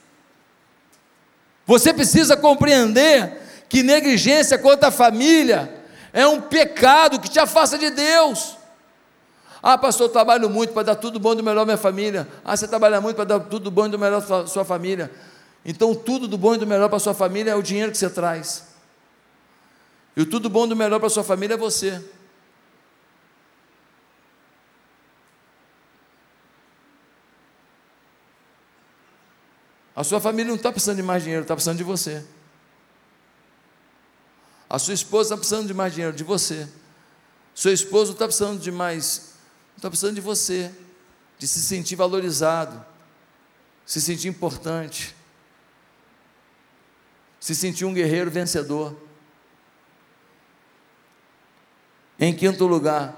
Você 1.66 1.92
precisa 1.92 2.36
compreender 2.36 3.42
que 3.68 3.82
negligência 3.82 4.56
contra 4.56 4.86
a 4.86 4.92
família 4.92 5.84
é 6.12 6.24
um 6.28 6.40
pecado 6.40 7.18
que 7.18 7.28
te 7.28 7.40
afasta 7.40 7.76
de 7.76 7.90
Deus. 7.90 8.55
Ah, 9.68 9.76
pastor, 9.76 10.06
eu 10.06 10.12
trabalho 10.12 10.48
muito 10.48 10.72
para 10.72 10.84
dar 10.84 10.94
tudo 10.94 11.18
bom 11.18 11.34
do 11.34 11.42
melhor 11.42 11.62
à 11.62 11.64
minha 11.64 11.76
família. 11.76 12.28
Ah, 12.44 12.56
você 12.56 12.68
trabalha 12.68 13.00
muito 13.00 13.16
para 13.16 13.24
dar 13.24 13.40
tudo 13.40 13.68
bom 13.68 13.86
e 13.86 13.88
do 13.88 13.98
melhor 13.98 14.24
para 14.24 14.46
sua 14.46 14.64
família. 14.64 15.10
Então, 15.64 15.92
tudo 15.92 16.28
do 16.28 16.38
bom 16.38 16.54
e 16.54 16.58
do 16.58 16.64
melhor 16.64 16.88
para 16.88 17.00
sua 17.00 17.12
família 17.12 17.50
é 17.50 17.54
o 17.56 17.62
dinheiro 17.62 17.90
que 17.90 17.98
você 17.98 18.08
traz. 18.08 18.64
E 20.16 20.20
o 20.20 20.26
tudo 20.26 20.48
bom 20.48 20.68
do 20.68 20.76
melhor 20.76 21.00
para 21.00 21.08
sua 21.08 21.24
família 21.24 21.54
é 21.54 21.56
você. 21.56 22.00
A 29.96 30.04
sua 30.04 30.20
família 30.20 30.50
não 30.50 30.56
está 30.56 30.70
precisando 30.70 30.98
de 30.98 31.02
mais 31.02 31.24
dinheiro, 31.24 31.42
está 31.42 31.56
precisando 31.56 31.78
de 31.78 31.82
você. 31.82 32.24
A 34.70 34.78
sua 34.78 34.94
esposa 34.94 35.30
está 35.30 35.36
precisando 35.36 35.66
de 35.66 35.74
mais 35.74 35.92
dinheiro, 35.92 36.14
de 36.14 36.22
você. 36.22 36.68
Seu 37.52 37.72
esposo 37.72 38.12
está 38.12 38.26
precisando 38.26 38.60
de 38.60 38.70
mais 38.70 39.34
Estou 39.76 39.90
precisando 39.90 40.14
de 40.14 40.20
você, 40.20 40.70
de 41.38 41.46
se 41.46 41.60
sentir 41.60 41.96
valorizado, 41.96 42.84
se 43.84 44.00
sentir 44.00 44.28
importante, 44.28 45.14
se 47.38 47.54
sentir 47.54 47.84
um 47.84 47.94
guerreiro 47.94 48.30
vencedor. 48.30 48.96
Em 52.18 52.34
quinto 52.34 52.66
lugar, 52.66 53.14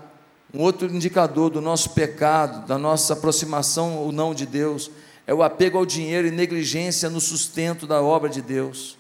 um 0.53 0.61
outro 0.61 0.89
indicador 0.89 1.51
do 1.51 1.61
nosso 1.61 1.91
pecado, 1.91 2.67
da 2.67 2.77
nossa 2.77 3.13
aproximação 3.13 3.97
ou 3.97 4.11
não 4.11 4.35
de 4.35 4.45
Deus, 4.45 4.91
é 5.27 5.33
o 5.33 5.43
apego 5.43 5.79
ao 5.79 5.87
dinheiro 5.87 6.27
e 6.27 6.33
negligência 6.33 7.09
no 7.09 7.21
sustento 7.21 7.87
da 7.87 8.03
obra 8.03 8.29
de 8.29 8.43
Deus. 8.43 8.99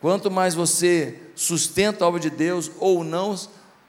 Quanto 0.00 0.30
mais 0.30 0.54
você 0.54 1.20
sustenta 1.34 2.04
a 2.04 2.08
obra 2.08 2.18
de 2.18 2.30
Deus 2.30 2.70
ou 2.78 3.04
não, 3.04 3.36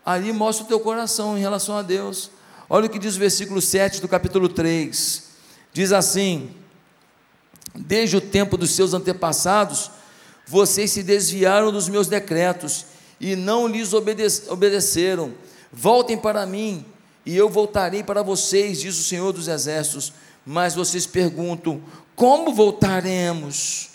ali 0.05 0.31
mostra 0.33 0.65
o 0.65 0.67
teu 0.67 0.79
coração 0.79 1.37
em 1.37 1.41
relação 1.41 1.77
a 1.77 1.81
Deus. 1.81 2.29
Olha 2.69 2.87
o 2.87 2.89
que 2.89 2.99
diz 2.99 3.15
o 3.15 3.19
versículo 3.19 3.61
7 3.61 4.01
do 4.01 4.07
capítulo 4.07 4.49
3. 4.49 5.23
Diz 5.71 5.91
assim: 5.91 6.51
Desde 7.75 8.17
o 8.17 8.21
tempo 8.21 8.57
dos 8.57 8.71
seus 8.71 8.93
antepassados, 8.93 9.91
vocês 10.45 10.91
se 10.91 11.03
desviaram 11.03 11.71
dos 11.71 11.87
meus 11.87 12.07
decretos 12.07 12.85
e 13.19 13.35
não 13.35 13.67
lhes 13.67 13.93
obedeceram. 13.93 15.33
Voltem 15.71 16.17
para 16.17 16.45
mim, 16.45 16.85
e 17.25 17.35
eu 17.35 17.49
voltarei 17.49 18.03
para 18.03 18.21
vocês, 18.21 18.81
diz 18.81 18.99
o 18.99 19.03
Senhor 19.03 19.31
dos 19.31 19.47
Exércitos. 19.47 20.13
Mas 20.45 20.75
vocês 20.75 21.05
perguntam: 21.05 21.81
como 22.15 22.53
voltaremos? 22.53 23.89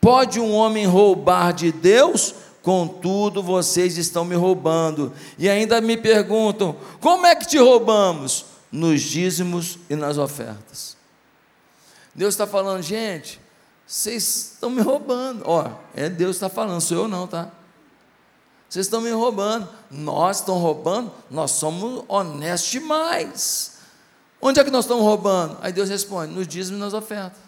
Pode 0.00 0.38
um 0.38 0.52
homem 0.52 0.86
roubar 0.86 1.52
de 1.52 1.72
Deus? 1.72 2.34
Contudo, 2.68 3.42
vocês 3.42 3.96
estão 3.96 4.26
me 4.26 4.34
roubando. 4.34 5.10
E 5.38 5.48
ainda 5.48 5.80
me 5.80 5.96
perguntam: 5.96 6.76
como 7.00 7.26
é 7.26 7.34
que 7.34 7.46
te 7.46 7.56
roubamos? 7.56 8.44
Nos 8.70 9.00
dízimos 9.00 9.78
e 9.88 9.96
nas 9.96 10.18
ofertas. 10.18 10.94
Deus 12.14 12.34
está 12.34 12.46
falando, 12.46 12.82
gente, 12.82 13.40
vocês 13.86 14.52
estão 14.52 14.68
me 14.68 14.82
roubando. 14.82 15.44
Ó, 15.46 15.66
é 15.94 16.10
Deus 16.10 16.36
que 16.36 16.44
está 16.44 16.50
falando, 16.50 16.82
sou 16.82 16.98
eu 16.98 17.08
não, 17.08 17.26
tá? 17.26 17.50
Vocês 18.68 18.84
estão 18.84 19.00
me 19.00 19.12
roubando. 19.12 19.66
Nós 19.90 20.40
estamos 20.40 20.60
roubando, 20.60 21.10
nós 21.30 21.52
somos 21.52 22.04
honestos 22.06 22.70
demais. 22.70 23.78
Onde 24.42 24.60
é 24.60 24.64
que 24.64 24.70
nós 24.70 24.84
estamos 24.84 25.04
roubando? 25.04 25.56
Aí 25.62 25.72
Deus 25.72 25.88
responde: 25.88 26.34
nos 26.34 26.46
dízimos 26.46 26.78
e 26.78 26.84
nas 26.84 26.92
ofertas. 26.92 27.40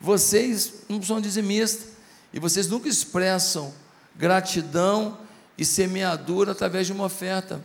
Vocês 0.00 0.74
não 0.88 1.02
são 1.02 1.20
dizimistas 1.20 1.88
e 2.32 2.38
vocês 2.38 2.68
nunca 2.68 2.88
expressam 2.88 3.74
gratidão 4.16 5.18
e 5.56 5.64
semeadura 5.64 6.52
através 6.52 6.86
de 6.86 6.92
uma 6.92 7.04
oferta. 7.04 7.60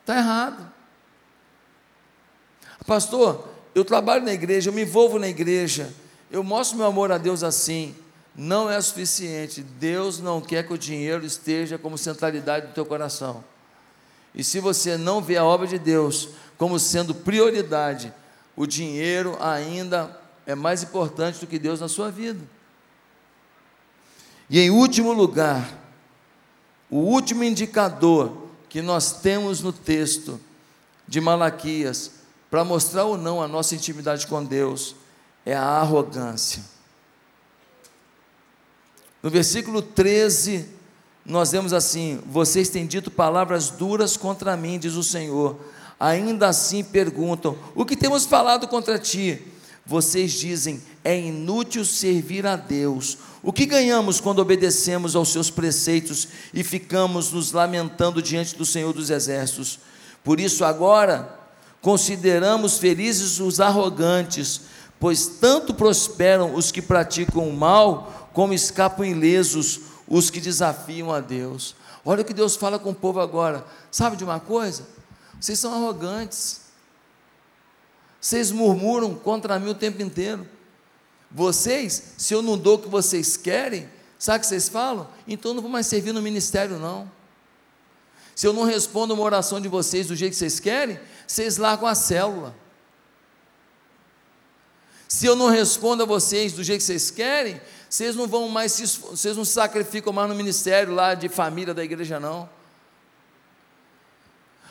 Está 0.00 0.16
errado. 0.16 0.70
Pastor, 2.86 3.48
eu 3.74 3.84
trabalho 3.84 4.24
na 4.24 4.32
igreja, 4.32 4.70
eu 4.70 4.74
me 4.74 4.82
envolvo 4.82 5.18
na 5.18 5.28
igreja, 5.28 5.92
eu 6.30 6.42
mostro 6.42 6.76
meu 6.76 6.86
amor 6.86 7.12
a 7.12 7.18
Deus 7.18 7.42
assim. 7.42 7.94
Não 8.34 8.70
é 8.70 8.80
suficiente. 8.80 9.62
Deus 9.62 10.18
não 10.18 10.40
quer 10.40 10.66
que 10.66 10.72
o 10.72 10.78
dinheiro 10.78 11.24
esteja 11.24 11.76
como 11.76 11.98
centralidade 11.98 12.68
do 12.68 12.72
teu 12.72 12.86
coração. 12.86 13.44
E 14.34 14.42
se 14.42 14.58
você 14.58 14.96
não 14.96 15.20
vê 15.20 15.36
a 15.36 15.44
obra 15.44 15.66
de 15.66 15.78
Deus 15.78 16.30
como 16.56 16.78
sendo 16.78 17.14
prioridade, 17.14 18.12
o 18.56 18.66
dinheiro 18.66 19.36
ainda 19.40 20.18
é 20.46 20.54
mais 20.54 20.82
importante 20.82 21.38
do 21.40 21.46
que 21.46 21.58
Deus 21.58 21.80
na 21.80 21.88
sua 21.88 22.10
vida. 22.10 22.40
E 24.52 24.60
em 24.60 24.68
último 24.68 25.14
lugar, 25.14 25.66
o 26.90 26.98
último 26.98 27.42
indicador 27.42 28.48
que 28.68 28.82
nós 28.82 29.12
temos 29.12 29.62
no 29.62 29.72
texto 29.72 30.38
de 31.08 31.22
Malaquias, 31.22 32.10
para 32.50 32.62
mostrar 32.62 33.04
ou 33.04 33.16
não 33.16 33.40
a 33.40 33.48
nossa 33.48 33.74
intimidade 33.74 34.26
com 34.26 34.44
Deus, 34.44 34.94
é 35.46 35.54
a 35.54 35.62
arrogância. 35.62 36.62
No 39.22 39.30
versículo 39.30 39.80
13, 39.80 40.68
nós 41.24 41.50
vemos 41.50 41.72
assim: 41.72 42.22
Vocês 42.26 42.68
têm 42.68 42.86
dito 42.86 43.10
palavras 43.10 43.70
duras 43.70 44.18
contra 44.18 44.54
mim, 44.54 44.78
diz 44.78 44.96
o 44.96 45.02
Senhor. 45.02 45.58
Ainda 45.98 46.48
assim 46.48 46.84
perguntam: 46.84 47.56
O 47.74 47.86
que 47.86 47.96
temos 47.96 48.26
falado 48.26 48.68
contra 48.68 48.98
ti? 48.98 49.42
Vocês 49.84 50.32
dizem: 50.32 50.82
É 51.04 51.18
inútil 51.18 51.84
servir 51.84 52.46
a 52.46 52.56
Deus. 52.56 53.18
O 53.42 53.52
que 53.52 53.66
ganhamos 53.66 54.20
quando 54.20 54.38
obedecemos 54.38 55.16
aos 55.16 55.30
seus 55.30 55.50
preceitos 55.50 56.28
e 56.54 56.62
ficamos 56.62 57.32
nos 57.32 57.52
lamentando 57.52 58.22
diante 58.22 58.56
do 58.56 58.64
Senhor 58.64 58.92
dos 58.92 59.10
Exércitos? 59.10 59.80
Por 60.22 60.38
isso, 60.38 60.64
agora, 60.64 61.38
consideramos 61.80 62.78
felizes 62.78 63.40
os 63.40 63.60
arrogantes, 63.60 64.60
pois 65.00 65.26
tanto 65.26 65.74
prosperam 65.74 66.54
os 66.54 66.70
que 66.70 66.80
praticam 66.80 67.48
o 67.48 67.52
mal 67.52 68.30
como 68.32 68.54
escapam 68.54 69.04
ilesos 69.04 69.80
os 70.08 70.30
que 70.30 70.40
desafiam 70.40 71.12
a 71.12 71.20
Deus. 71.20 71.74
Olha 72.04 72.22
o 72.22 72.24
que 72.24 72.34
Deus 72.34 72.56
fala 72.56 72.78
com 72.78 72.90
o 72.90 72.94
povo 72.94 73.20
agora. 73.20 73.64
Sabe 73.90 74.16
de 74.16 74.24
uma 74.24 74.38
coisa? 74.38 74.86
Vocês 75.40 75.58
são 75.58 75.74
arrogantes. 75.74 76.61
Vocês 78.22 78.52
murmuram 78.52 79.16
contra 79.16 79.58
mim 79.58 79.70
o 79.70 79.74
tempo 79.74 80.00
inteiro. 80.00 80.48
Vocês, 81.28 82.14
se 82.16 82.32
eu 82.32 82.40
não 82.40 82.56
dou 82.56 82.76
o 82.76 82.78
que 82.78 82.88
vocês 82.88 83.36
querem, 83.36 83.90
sabe 84.16 84.38
o 84.38 84.40
que 84.42 84.46
vocês 84.46 84.68
falam? 84.68 85.08
Então 85.26 85.50
eu 85.50 85.54
não 85.56 85.62
vou 85.62 85.70
mais 85.70 85.88
servir 85.88 86.12
no 86.12 86.22
ministério, 86.22 86.78
não. 86.78 87.10
Se 88.36 88.46
eu 88.46 88.52
não 88.52 88.62
respondo 88.62 89.12
uma 89.12 89.24
oração 89.24 89.60
de 89.60 89.66
vocês 89.66 90.06
do 90.06 90.14
jeito 90.14 90.34
que 90.34 90.38
vocês 90.38 90.60
querem, 90.60 91.00
vocês 91.26 91.56
largam 91.56 91.88
a 91.88 91.96
célula. 91.96 92.54
Se 95.08 95.26
eu 95.26 95.34
não 95.34 95.48
respondo 95.48 96.04
a 96.04 96.06
vocês 96.06 96.52
do 96.52 96.62
jeito 96.62 96.78
que 96.78 96.86
vocês 96.86 97.10
querem, 97.10 97.60
vocês 97.90 98.14
não 98.14 98.28
vão 98.28 98.48
mais 98.48 98.70
se, 98.70 98.86
vocês 98.86 99.36
não 99.36 99.44
sacrificam 99.44 100.12
mais 100.12 100.28
no 100.28 100.36
ministério 100.36 100.94
lá 100.94 101.14
de 101.14 101.28
família 101.28 101.74
da 101.74 101.82
igreja, 101.82 102.20
não. 102.20 102.48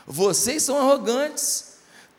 Vocês 0.08 0.64
são 0.64 0.78
arrogantes. 0.78 1.70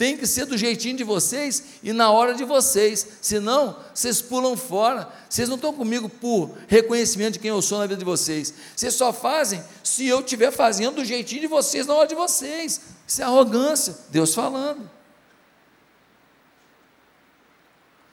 Tem 0.03 0.17
que 0.17 0.27
ser 0.27 0.47
do 0.47 0.59
jeitinho 0.59 0.97
de 0.97 1.05
vocês 1.05 1.63
e 1.81 1.93
na 1.93 2.11
hora 2.11 2.35
de 2.35 2.43
vocês. 2.43 3.07
Senão, 3.21 3.77
vocês 3.95 4.21
pulam 4.21 4.57
fora. 4.57 5.09
Vocês 5.31 5.49
não 5.49 5.55
estão 5.55 5.73
comigo 5.73 6.09
por 6.09 6.51
reconhecimento 6.67 7.35
de 7.35 7.39
quem 7.39 7.51
eu 7.51 7.63
sou 7.63 7.79
na 7.79 7.87
vida 7.87 8.01
de 8.01 8.05
vocês. 8.05 8.53
Vocês 8.75 8.95
só 8.95 9.13
fazem 9.13 9.63
se 9.85 10.05
eu 10.09 10.19
estiver 10.19 10.51
fazendo 10.51 10.97
do 10.97 11.05
jeitinho 11.05 11.43
de 11.43 11.47
vocês 11.47 11.87
na 11.87 11.95
hora 11.95 12.09
de 12.09 12.17
vocês. 12.17 12.81
Isso 13.07 13.23
é 13.23 13.25
arrogância. 13.25 13.97
Deus 14.11 14.35
falando. 14.35 14.91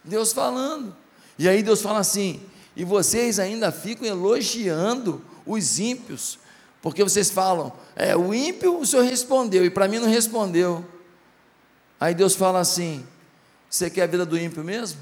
Deus 0.04 0.32
falando. 0.32 0.96
E 1.40 1.50
aí 1.50 1.64
Deus 1.64 1.82
fala 1.82 2.02
assim: 2.02 2.40
e 2.76 2.86
vocês 2.86 3.40
ainda 3.40 3.72
ficam 3.72 4.08
elogiando 4.08 5.26
os 5.44 5.80
ímpios, 5.80 6.38
porque 6.84 7.04
vocês 7.04 7.32
falam, 7.32 7.74
é, 7.96 8.16
o 8.16 8.32
ímpio 8.32 8.78
o 8.78 8.86
Senhor 8.86 9.02
respondeu, 9.06 9.66
e 9.66 9.72
para 9.72 9.88
mim 9.88 9.98
não 9.98 10.08
respondeu. 10.08 10.86
Aí 12.00 12.14
Deus 12.14 12.36
fala 12.36 12.60
assim: 12.60 13.06
você 13.70 13.90
quer 13.90 14.04
a 14.04 14.08
vida 14.08 14.26
do 14.26 14.38
ímpio 14.38 14.64
mesmo? 14.64 15.00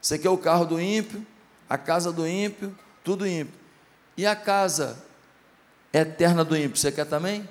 Você 0.00 0.18
quer 0.18 0.30
o 0.30 0.38
carro 0.38 0.64
do 0.64 0.80
ímpio, 0.80 1.24
a 1.68 1.76
casa 1.76 2.12
do 2.12 2.26
ímpio, 2.26 2.76
tudo 3.04 3.26
ímpio. 3.26 3.54
E 4.16 4.26
a 4.26 4.34
casa 4.34 5.02
eterna 5.92 6.44
do 6.44 6.56
ímpio, 6.56 6.78
você 6.78 6.90
quer 6.90 7.06
também? 7.06 7.48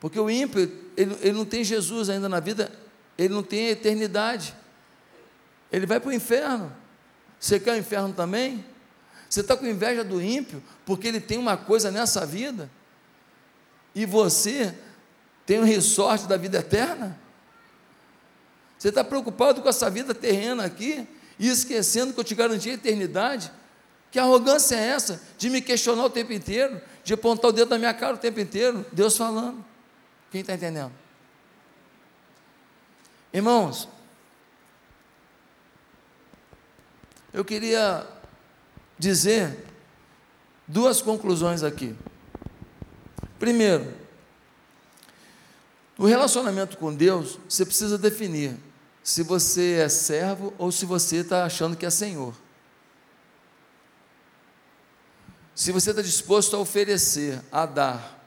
Porque 0.00 0.18
o 0.18 0.28
ímpio, 0.28 0.60
ele, 0.96 1.16
ele 1.20 1.32
não 1.32 1.44
tem 1.44 1.62
Jesus 1.62 2.08
ainda 2.08 2.28
na 2.28 2.40
vida, 2.40 2.72
ele 3.16 3.32
não 3.34 3.42
tem 3.42 3.68
eternidade 3.68 4.54
ele 5.72 5.86
vai 5.86 5.98
para 5.98 6.10
o 6.10 6.12
inferno. 6.12 6.70
Você 7.40 7.58
quer 7.58 7.72
o 7.72 7.76
inferno 7.76 8.12
também? 8.12 8.64
Você 9.28 9.40
está 9.40 9.56
com 9.56 9.66
inveja 9.66 10.04
do 10.04 10.20
ímpio, 10.20 10.62
porque 10.84 11.08
ele 11.08 11.20
tem 11.20 11.38
uma 11.38 11.56
coisa 11.56 11.90
nessa 11.90 12.26
vida, 12.26 12.70
e 13.94 14.06
você 14.06 14.74
tem 15.44 15.58
o 15.58 15.62
um 15.62 15.64
ressorte 15.64 16.26
da 16.26 16.36
vida 16.36 16.58
eterna? 16.58 17.18
Você 18.78 18.88
está 18.88 19.04
preocupado 19.04 19.62
com 19.62 19.68
essa 19.68 19.88
vida 19.88 20.14
terrena 20.14 20.64
aqui, 20.64 21.06
e 21.38 21.48
esquecendo 21.48 22.12
que 22.12 22.20
eu 22.20 22.24
te 22.24 22.34
garanti 22.34 22.70
a 22.70 22.74
eternidade? 22.74 23.50
Que 24.10 24.18
arrogância 24.18 24.76
é 24.76 24.88
essa 24.88 25.20
de 25.38 25.48
me 25.50 25.60
questionar 25.60 26.04
o 26.04 26.10
tempo 26.10 26.32
inteiro, 26.32 26.80
de 27.02 27.14
apontar 27.14 27.50
o 27.50 27.52
dedo 27.52 27.70
na 27.70 27.78
minha 27.78 27.94
cara 27.94 28.14
o 28.14 28.18
tempo 28.18 28.38
inteiro? 28.38 28.84
Deus 28.92 29.16
falando. 29.16 29.64
Quem 30.30 30.42
está 30.42 30.54
entendendo? 30.54 30.92
Irmãos, 33.32 33.88
eu 37.32 37.44
queria 37.44 38.06
dizer 38.98 39.64
duas 40.68 41.00
conclusões 41.00 41.62
aqui. 41.62 41.96
Primeiro, 43.42 43.92
o 45.98 46.06
relacionamento 46.06 46.78
com 46.78 46.94
Deus, 46.94 47.40
você 47.48 47.66
precisa 47.66 47.98
definir 47.98 48.56
se 49.02 49.24
você 49.24 49.80
é 49.80 49.88
servo 49.88 50.54
ou 50.56 50.70
se 50.70 50.86
você 50.86 51.16
está 51.16 51.44
achando 51.44 51.76
que 51.76 51.84
é 51.84 51.90
senhor. 51.90 52.36
Se 55.56 55.72
você 55.72 55.90
está 55.90 56.00
disposto 56.02 56.54
a 56.54 56.60
oferecer, 56.60 57.42
a 57.50 57.66
dar, 57.66 58.24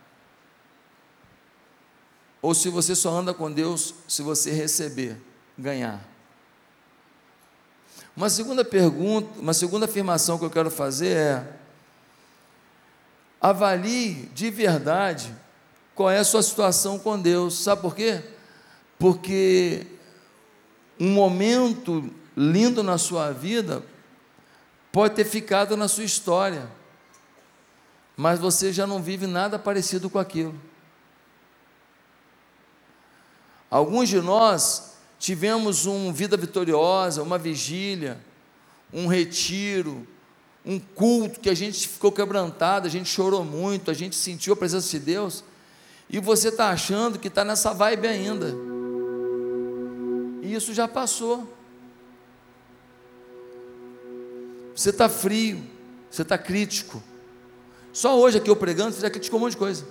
ou 2.41 2.53
se 2.53 2.67
você 2.67 2.93
só 2.93 3.17
anda 3.17 3.33
com 3.33 3.49
Deus 3.49 3.95
se 4.09 4.21
você 4.21 4.51
receber, 4.51 5.15
ganhar. 5.57 6.05
Uma 8.17 8.29
segunda 8.29 8.65
pergunta, 8.65 9.39
uma 9.39 9.53
segunda 9.53 9.85
afirmação 9.85 10.37
que 10.37 10.43
eu 10.43 10.51
quero 10.51 10.69
fazer 10.69 11.15
é: 11.15 11.64
avalie 13.41 14.29
de 14.33 14.49
verdade 14.49 15.33
qual 15.93 16.09
é 16.09 16.17
a 16.19 16.23
sua 16.23 16.43
situação 16.43 16.99
com 16.99 17.19
Deus. 17.19 17.59
Sabe 17.59 17.81
por 17.81 17.95
quê? 17.95 18.21
Porque 18.99 19.87
um 20.99 21.11
momento 21.11 22.09
lindo 22.35 22.83
na 22.83 22.97
sua 22.97 23.31
vida 23.31 23.83
pode 24.91 25.15
ter 25.15 25.25
ficado 25.25 25.75
na 25.75 25.87
sua 25.87 26.03
história, 26.03 26.69
mas 28.15 28.39
você 28.39 28.71
já 28.71 28.87
não 28.87 29.01
vive 29.01 29.27
nada 29.27 29.59
parecido 29.59 30.09
com 30.09 30.19
aquilo. 30.19 30.57
Alguns 33.69 34.07
de 34.07 34.21
nós 34.21 34.95
tivemos 35.19 35.85
uma 35.85 36.13
vida 36.13 36.37
vitoriosa, 36.37 37.23
uma 37.23 37.37
vigília, 37.37 38.17
um 38.93 39.07
retiro, 39.07 40.07
um 40.65 40.79
culto 40.79 41.39
que 41.39 41.49
a 41.49 41.53
gente 41.53 41.87
ficou 41.87 42.11
quebrantado, 42.11 42.87
a 42.87 42.89
gente 42.89 43.07
chorou 43.07 43.43
muito, 43.43 43.91
a 43.91 43.93
gente 43.93 44.15
sentiu 44.15 44.53
a 44.53 44.55
presença 44.57 44.89
de 44.89 44.99
Deus, 44.99 45.43
e 46.09 46.19
você 46.19 46.47
está 46.49 46.69
achando 46.69 47.19
que 47.19 47.27
está 47.27 47.45
nessa 47.45 47.73
vibe 47.73 48.07
ainda, 48.07 48.55
e 50.41 50.53
isso 50.53 50.73
já 50.73 50.87
passou. 50.87 51.53
Você 54.75 54.89
está 54.89 55.07
frio, 55.07 55.63
você 56.09 56.21
está 56.21 56.37
crítico. 56.37 57.01
Só 57.93 58.19
hoje 58.19 58.37
aqui 58.37 58.49
eu 58.49 58.55
pregando, 58.55 58.93
você 58.93 59.01
já 59.01 59.09
criticou 59.09 59.39
um 59.39 59.43
monte 59.43 59.51
de 59.51 59.57
coisa. 59.57 59.85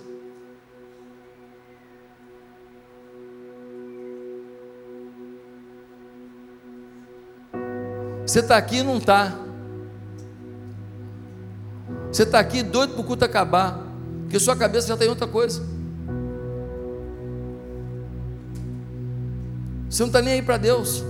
Você 8.27 8.39
está 8.39 8.57
aqui 8.57 8.77
e 8.77 8.83
não 8.83 8.97
está. 8.97 9.44
Você 12.15 12.23
está 12.23 12.39
aqui 12.39 12.63
doido 12.63 12.93
para 12.93 13.01
o 13.01 13.03
culto 13.03 13.25
acabar, 13.25 13.77
porque 14.21 14.39
sua 14.39 14.55
cabeça 14.55 14.87
já 14.87 14.95
tem 14.95 15.09
outra 15.09 15.27
coisa. 15.27 15.61
Você 19.89 20.01
não 20.01 20.07
está 20.07 20.21
nem 20.21 20.35
aí 20.35 20.41
para 20.41 20.55
Deus. 20.55 21.03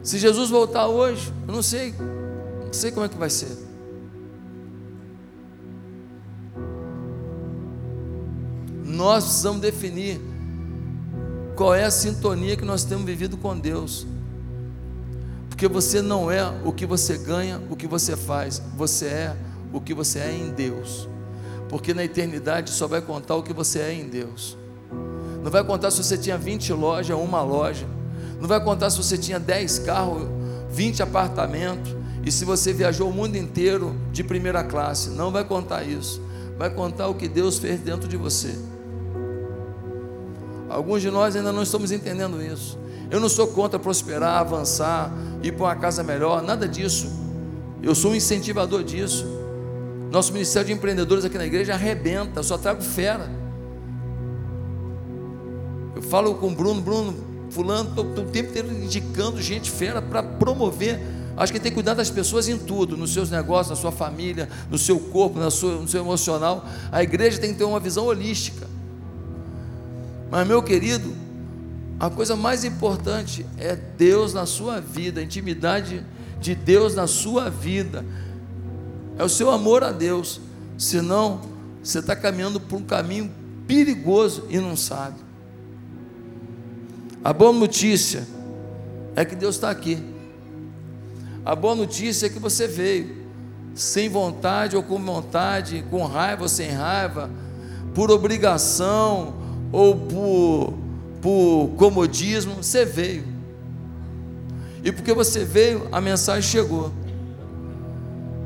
Se 0.00 0.16
Jesus 0.16 0.48
voltar 0.48 0.86
hoje, 0.86 1.32
eu 1.48 1.52
não 1.52 1.60
sei, 1.60 1.92
não 2.64 2.72
sei 2.72 2.92
como 2.92 3.04
é 3.04 3.08
que 3.08 3.18
vai 3.18 3.28
ser. 3.30 3.58
Nós 8.84 9.24
precisamos 9.24 9.60
definir 9.60 10.20
qual 11.56 11.74
é 11.74 11.82
a 11.82 11.90
sintonia 11.90 12.56
que 12.56 12.64
nós 12.64 12.84
temos 12.84 13.04
vivido 13.04 13.36
com 13.36 13.58
Deus. 13.58 14.06
Porque 15.64 15.72
você 15.72 16.02
não 16.02 16.30
é 16.30 16.44
o 16.62 16.74
que 16.74 16.84
você 16.84 17.16
ganha, 17.16 17.58
o 17.70 17.74
que 17.74 17.86
você 17.86 18.14
faz, 18.14 18.60
você 18.76 19.06
é 19.06 19.36
o 19.72 19.80
que 19.80 19.94
você 19.94 20.18
é 20.18 20.30
em 20.30 20.50
Deus. 20.50 21.08
Porque 21.70 21.94
na 21.94 22.04
eternidade 22.04 22.68
só 22.70 22.86
vai 22.86 23.00
contar 23.00 23.34
o 23.36 23.42
que 23.42 23.54
você 23.54 23.78
é 23.78 23.94
em 23.94 24.06
Deus. 24.06 24.58
Não 25.42 25.50
vai 25.50 25.64
contar 25.64 25.90
se 25.90 26.04
você 26.04 26.18
tinha 26.18 26.36
20 26.36 26.70
lojas, 26.74 27.16
uma 27.16 27.40
loja. 27.40 27.86
Não 28.38 28.46
vai 28.46 28.62
contar 28.62 28.90
se 28.90 28.98
você 28.98 29.16
tinha 29.16 29.40
10 29.40 29.78
carros, 29.78 30.28
20 30.68 31.02
apartamentos. 31.02 31.96
E 32.26 32.30
se 32.30 32.44
você 32.44 32.70
viajou 32.70 33.08
o 33.08 33.12
mundo 33.14 33.36
inteiro 33.36 33.96
de 34.12 34.22
primeira 34.22 34.62
classe. 34.62 35.08
Não 35.08 35.30
vai 35.30 35.44
contar 35.44 35.82
isso. 35.82 36.20
vai 36.58 36.68
contar 36.68 37.08
o 37.08 37.14
que 37.14 37.26
Deus 37.26 37.56
fez 37.56 37.80
dentro 37.80 38.06
de 38.06 38.18
você. 38.18 38.54
Alguns 40.68 41.00
de 41.00 41.10
nós 41.10 41.34
ainda 41.34 41.52
não 41.52 41.62
estamos 41.62 41.90
entendendo 41.90 42.42
isso. 42.42 42.83
Eu 43.10 43.20
não 43.20 43.28
sou 43.28 43.46
contra 43.48 43.78
prosperar, 43.78 44.38
avançar, 44.38 45.12
ir 45.42 45.52
para 45.52 45.66
uma 45.66 45.76
casa 45.76 46.02
melhor, 46.02 46.42
nada 46.42 46.66
disso. 46.66 47.08
Eu 47.82 47.94
sou 47.94 48.12
um 48.12 48.14
incentivador 48.14 48.82
disso. 48.82 49.26
Nosso 50.10 50.32
Ministério 50.32 50.68
de 50.68 50.72
Empreendedores 50.72 51.24
aqui 51.24 51.36
na 51.36 51.46
igreja 51.46 51.74
arrebenta, 51.74 52.40
eu 52.40 52.44
só 52.44 52.56
trago 52.56 52.82
fera. 52.82 53.30
Eu 55.94 56.02
falo 56.02 56.34
com 56.36 56.48
o 56.48 56.54
Bruno, 56.54 56.80
Bruno, 56.80 57.14
fulano, 57.50 57.90
estou 57.90 58.04
o 58.04 58.26
tempo 58.26 58.50
inteiro 58.50 58.72
indicando 58.72 59.40
gente 59.40 59.70
fera 59.70 60.00
para 60.00 60.22
promover. 60.22 61.00
Acho 61.36 61.52
que 61.52 61.58
tem 61.58 61.70
que 61.70 61.74
cuidar 61.74 61.94
das 61.94 62.10
pessoas 62.10 62.48
em 62.48 62.56
tudo, 62.56 62.96
nos 62.96 63.12
seus 63.12 63.30
negócios, 63.30 63.70
na 63.70 63.76
sua 63.76 63.90
família, 63.90 64.48
no 64.70 64.78
seu 64.78 64.98
corpo, 64.98 65.38
no 65.38 65.50
seu, 65.50 65.82
no 65.82 65.88
seu 65.88 66.00
emocional. 66.00 66.64
A 66.92 67.02
igreja 67.02 67.38
tem 67.38 67.52
que 67.52 67.58
ter 67.58 67.64
uma 67.64 67.80
visão 67.80 68.06
holística. 68.06 68.66
Mas, 70.30 70.46
meu 70.46 70.62
querido, 70.62 71.13
a 71.98 72.10
coisa 72.10 72.34
mais 72.34 72.64
importante 72.64 73.46
é 73.56 73.76
Deus 73.76 74.34
na 74.34 74.46
sua 74.46 74.80
vida, 74.80 75.20
a 75.20 75.24
intimidade 75.24 76.04
de 76.40 76.54
Deus 76.54 76.94
na 76.94 77.06
sua 77.06 77.48
vida, 77.48 78.04
é 79.16 79.24
o 79.24 79.28
seu 79.28 79.50
amor 79.50 79.84
a 79.84 79.92
Deus, 79.92 80.40
senão 80.76 81.40
você 81.82 82.00
está 82.00 82.16
caminhando 82.16 82.58
por 82.58 82.76
um 82.76 82.82
caminho 82.82 83.30
perigoso 83.66 84.46
e 84.48 84.58
não 84.58 84.76
sabe. 84.76 85.16
A 87.22 87.32
boa 87.32 87.52
notícia 87.52 88.26
é 89.16 89.24
que 89.24 89.36
Deus 89.36 89.54
está 89.54 89.70
aqui. 89.70 90.02
A 91.44 91.54
boa 91.54 91.74
notícia 91.74 92.26
é 92.26 92.28
que 92.28 92.38
você 92.38 92.66
veio, 92.66 93.24
sem 93.74 94.08
vontade 94.08 94.76
ou 94.76 94.82
com 94.82 94.98
vontade, 94.98 95.84
com 95.90 96.04
raiva 96.04 96.42
ou 96.42 96.48
sem 96.48 96.70
raiva, 96.70 97.30
por 97.94 98.10
obrigação 98.10 99.34
ou 99.70 99.96
por, 99.96 100.74
por 101.24 101.70
comodismo, 101.78 102.56
você 102.56 102.84
veio. 102.84 103.24
E 104.84 104.92
porque 104.92 105.14
você 105.14 105.42
veio, 105.42 105.88
a 105.90 105.98
mensagem 105.98 106.42
chegou. 106.42 106.92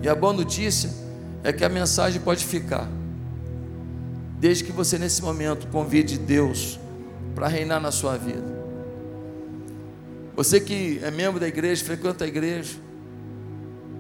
E 0.01 0.09
a 0.09 0.14
boa 0.14 0.33
notícia 0.33 0.89
é 1.43 1.53
que 1.53 1.64
a 1.64 1.68
mensagem 1.68 2.20
pode 2.20 2.45
ficar. 2.45 2.89
Desde 4.39 4.62
que 4.62 4.70
você 4.70 4.97
nesse 4.97 5.20
momento 5.20 5.66
convide 5.66 6.16
Deus 6.16 6.79
para 7.35 7.49
reinar 7.49 7.81
na 7.81 7.91
sua 7.91 8.16
vida. 8.16 8.47
Você 10.37 10.61
que 10.61 11.01
é 11.03 11.11
membro 11.11 11.41
da 11.41 11.49
igreja, 11.49 11.85
frequenta 11.85 12.24
a 12.24 12.29
igreja, 12.29 12.76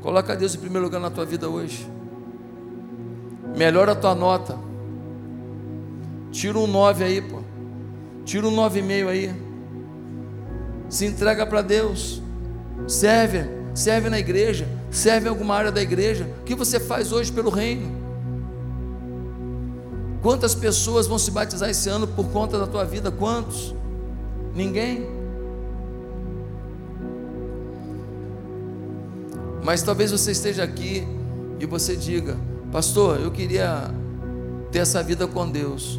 coloca 0.00 0.36
Deus 0.36 0.54
em 0.54 0.58
primeiro 0.58 0.84
lugar 0.84 1.00
na 1.00 1.10
tua 1.10 1.26
vida 1.26 1.48
hoje. 1.48 1.84
Melhora 3.56 3.90
a 3.90 3.96
tua 3.96 4.14
nota. 4.14 4.56
Tira 6.30 6.56
um 6.56 6.68
9 6.68 7.02
aí, 7.02 7.20
pô. 7.20 7.37
Tira 8.28 8.46
um 8.46 8.54
9,5 8.54 9.08
aí. 9.08 9.34
Se 10.90 11.06
entrega 11.06 11.46
para 11.46 11.62
Deus. 11.62 12.20
Serve, 12.86 13.38
serve 13.74 14.10
na 14.10 14.18
igreja, 14.18 14.68
serve 14.90 15.28
em 15.28 15.30
alguma 15.30 15.54
área 15.54 15.72
da 15.72 15.80
igreja. 15.80 16.28
O 16.42 16.44
que 16.44 16.54
você 16.54 16.78
faz 16.78 17.10
hoje 17.10 17.32
pelo 17.32 17.48
reino? 17.48 17.90
Quantas 20.20 20.54
pessoas 20.54 21.06
vão 21.06 21.18
se 21.18 21.30
batizar 21.30 21.70
esse 21.70 21.88
ano 21.88 22.06
por 22.06 22.26
conta 22.26 22.58
da 22.58 22.66
tua 22.66 22.84
vida? 22.84 23.10
Quantos? 23.10 23.74
Ninguém. 24.54 25.08
Mas 29.64 29.80
talvez 29.80 30.10
você 30.10 30.32
esteja 30.32 30.64
aqui 30.64 31.02
e 31.58 31.64
você 31.64 31.96
diga, 31.96 32.36
pastor, 32.70 33.20
eu 33.22 33.30
queria 33.30 33.90
ter 34.70 34.80
essa 34.80 35.02
vida 35.02 35.26
com 35.26 35.50
Deus. 35.50 35.98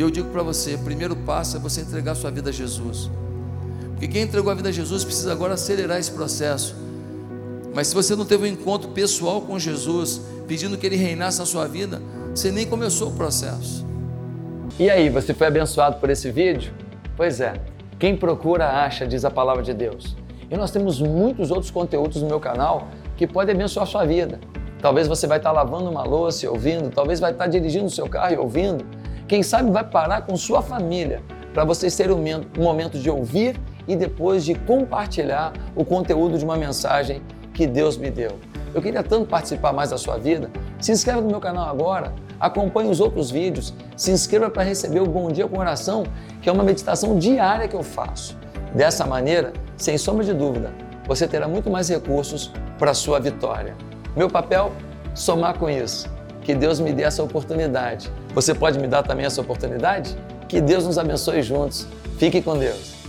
E 0.00 0.02
eu 0.02 0.10
digo 0.10 0.30
para 0.30 0.42
você: 0.42 0.76
o 0.76 0.78
primeiro 0.78 1.14
passo 1.14 1.58
é 1.58 1.60
você 1.60 1.82
entregar 1.82 2.14
sua 2.14 2.30
vida 2.30 2.48
a 2.48 2.52
Jesus. 2.52 3.10
Porque 3.90 4.08
quem 4.08 4.22
entregou 4.22 4.50
a 4.50 4.54
vida 4.54 4.70
a 4.70 4.72
Jesus 4.72 5.04
precisa 5.04 5.30
agora 5.30 5.52
acelerar 5.52 5.98
esse 5.98 6.10
processo. 6.10 6.74
Mas 7.74 7.88
se 7.88 7.94
você 7.94 8.16
não 8.16 8.24
teve 8.24 8.44
um 8.44 8.46
encontro 8.46 8.92
pessoal 8.92 9.42
com 9.42 9.58
Jesus, 9.58 10.22
pedindo 10.48 10.78
que 10.78 10.86
Ele 10.86 10.96
reinasse 10.96 11.38
na 11.38 11.44
sua 11.44 11.68
vida, 11.68 12.00
você 12.34 12.50
nem 12.50 12.66
começou 12.66 13.10
o 13.10 13.12
processo. 13.12 13.86
E 14.78 14.88
aí, 14.88 15.10
você 15.10 15.34
foi 15.34 15.48
abençoado 15.48 16.00
por 16.00 16.08
esse 16.08 16.30
vídeo? 16.30 16.72
Pois 17.14 17.38
é, 17.38 17.52
quem 17.98 18.16
procura 18.16 18.82
acha, 18.82 19.06
diz 19.06 19.22
a 19.26 19.30
palavra 19.30 19.62
de 19.62 19.74
Deus. 19.74 20.16
E 20.50 20.56
nós 20.56 20.70
temos 20.70 20.98
muitos 20.98 21.50
outros 21.50 21.70
conteúdos 21.70 22.22
no 22.22 22.26
meu 22.26 22.40
canal 22.40 22.88
que 23.18 23.26
podem 23.26 23.54
abençoar 23.54 23.86
sua 23.86 24.06
vida. 24.06 24.40
Talvez 24.80 25.06
você 25.06 25.26
vai 25.26 25.36
estar 25.36 25.52
lavando 25.52 25.90
uma 25.90 26.04
louça 26.04 26.46
e 26.46 26.48
ouvindo, 26.48 26.88
talvez 26.88 27.20
vai 27.20 27.32
estar 27.32 27.48
dirigindo 27.48 27.84
o 27.84 27.90
seu 27.90 28.08
carro 28.08 28.32
e 28.32 28.38
ouvindo, 28.38 28.82
quem 29.30 29.44
sabe 29.44 29.70
vai 29.70 29.84
parar 29.84 30.22
com 30.22 30.36
sua 30.36 30.60
família 30.60 31.22
para 31.54 31.64
vocês 31.64 31.96
terem 31.96 32.16
um 32.16 32.60
momento 32.60 32.98
de 32.98 33.08
ouvir 33.08 33.60
e 33.86 33.94
depois 33.94 34.44
de 34.44 34.56
compartilhar 34.56 35.52
o 35.76 35.84
conteúdo 35.84 36.36
de 36.36 36.44
uma 36.44 36.56
mensagem 36.56 37.22
que 37.54 37.64
Deus 37.64 37.96
me 37.96 38.10
deu. 38.10 38.40
Eu 38.74 38.82
queria 38.82 39.04
tanto 39.04 39.26
participar 39.26 39.72
mais 39.72 39.90
da 39.90 39.98
sua 39.98 40.18
vida. 40.18 40.50
Se 40.80 40.90
inscreva 40.90 41.20
no 41.20 41.28
meu 41.28 41.38
canal 41.38 41.68
agora, 41.68 42.12
acompanhe 42.40 42.90
os 42.90 42.98
outros 42.98 43.30
vídeos, 43.30 43.72
se 43.96 44.10
inscreva 44.10 44.50
para 44.50 44.64
receber 44.64 44.98
o 44.98 45.06
Bom 45.06 45.30
Dia 45.30 45.46
com 45.46 45.60
Oração, 45.60 46.02
que 46.42 46.48
é 46.48 46.52
uma 46.52 46.64
meditação 46.64 47.16
diária 47.16 47.68
que 47.68 47.76
eu 47.76 47.84
faço. 47.84 48.36
Dessa 48.74 49.06
maneira, 49.06 49.52
sem 49.76 49.96
sombra 49.96 50.24
de 50.24 50.34
dúvida, 50.34 50.72
você 51.06 51.28
terá 51.28 51.46
muito 51.46 51.70
mais 51.70 51.88
recursos 51.88 52.50
para 52.80 52.90
a 52.90 52.94
sua 52.94 53.20
vitória. 53.20 53.76
Meu 54.16 54.28
papel? 54.28 54.72
Somar 55.14 55.56
com 55.56 55.70
isso. 55.70 56.10
Que 56.42 56.54
Deus 56.54 56.80
me 56.80 56.92
dê 56.92 57.02
essa 57.02 57.22
oportunidade. 57.22 58.10
Você 58.34 58.54
pode 58.54 58.78
me 58.78 58.86
dar 58.86 59.02
também 59.02 59.26
essa 59.26 59.40
oportunidade? 59.40 60.16
Que 60.48 60.60
Deus 60.60 60.86
nos 60.86 60.98
abençoe 60.98 61.42
juntos. 61.42 61.86
Fique 62.18 62.42
com 62.42 62.58
Deus. 62.58 62.99